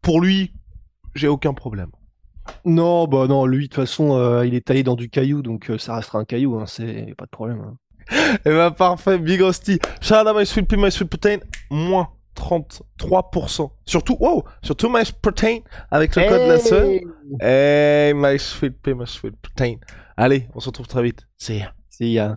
pour 0.00 0.20
lui 0.20 0.52
j'ai 1.16 1.28
aucun 1.28 1.52
problème. 1.52 1.90
Non 2.64 3.08
bah 3.08 3.26
non 3.26 3.46
lui 3.46 3.64
de 3.64 3.74
toute 3.74 3.84
façon 3.84 4.16
euh, 4.16 4.46
il 4.46 4.54
est 4.54 4.64
taillé 4.64 4.84
dans 4.84 4.94
du 4.94 5.08
caillou 5.08 5.42
donc 5.42 5.70
euh, 5.70 5.78
ça 5.78 5.96
restera 5.96 6.20
un 6.20 6.24
caillou, 6.24 6.56
hein, 6.56 6.66
c'est 6.66 7.14
pas 7.18 7.24
de 7.24 7.30
problème. 7.30 7.62
Hein. 7.66 7.76
Et 8.08 8.14
eh 8.46 8.50
bah 8.50 8.70
ben, 8.70 8.70
parfait, 8.70 9.18
Big 9.18 9.40
Rusty. 9.40 9.80
Shout 10.00 10.14
out 10.14 10.36
my 10.36 10.46
sweet 10.46 10.68
pea, 10.68 10.76
my 10.76 10.92
sweet 10.92 11.08
protein. 11.08 11.38
Moins 11.70 12.10
33%. 12.36 13.70
Surtout, 13.84 14.16
wow, 14.20 14.44
surtout 14.62 14.88
My 14.88 15.02
Protein 15.22 15.58
avec 15.90 16.14
le 16.16 16.28
code 16.28 16.48
la 16.48 16.58
seule. 16.58 17.00
Hey, 17.40 18.14
My 18.14 18.38
Sweet 18.38 18.80
Pea, 18.82 18.94
My 18.94 19.06
Sweet 19.06 19.34
Protein. 19.40 19.76
Allez, 20.16 20.48
on 20.54 20.60
se 20.60 20.66
retrouve 20.66 20.86
très 20.86 21.02
vite. 21.02 21.26
See 21.36 21.58
ya. 21.58 21.72
See 21.88 22.12
ya. 22.12 22.36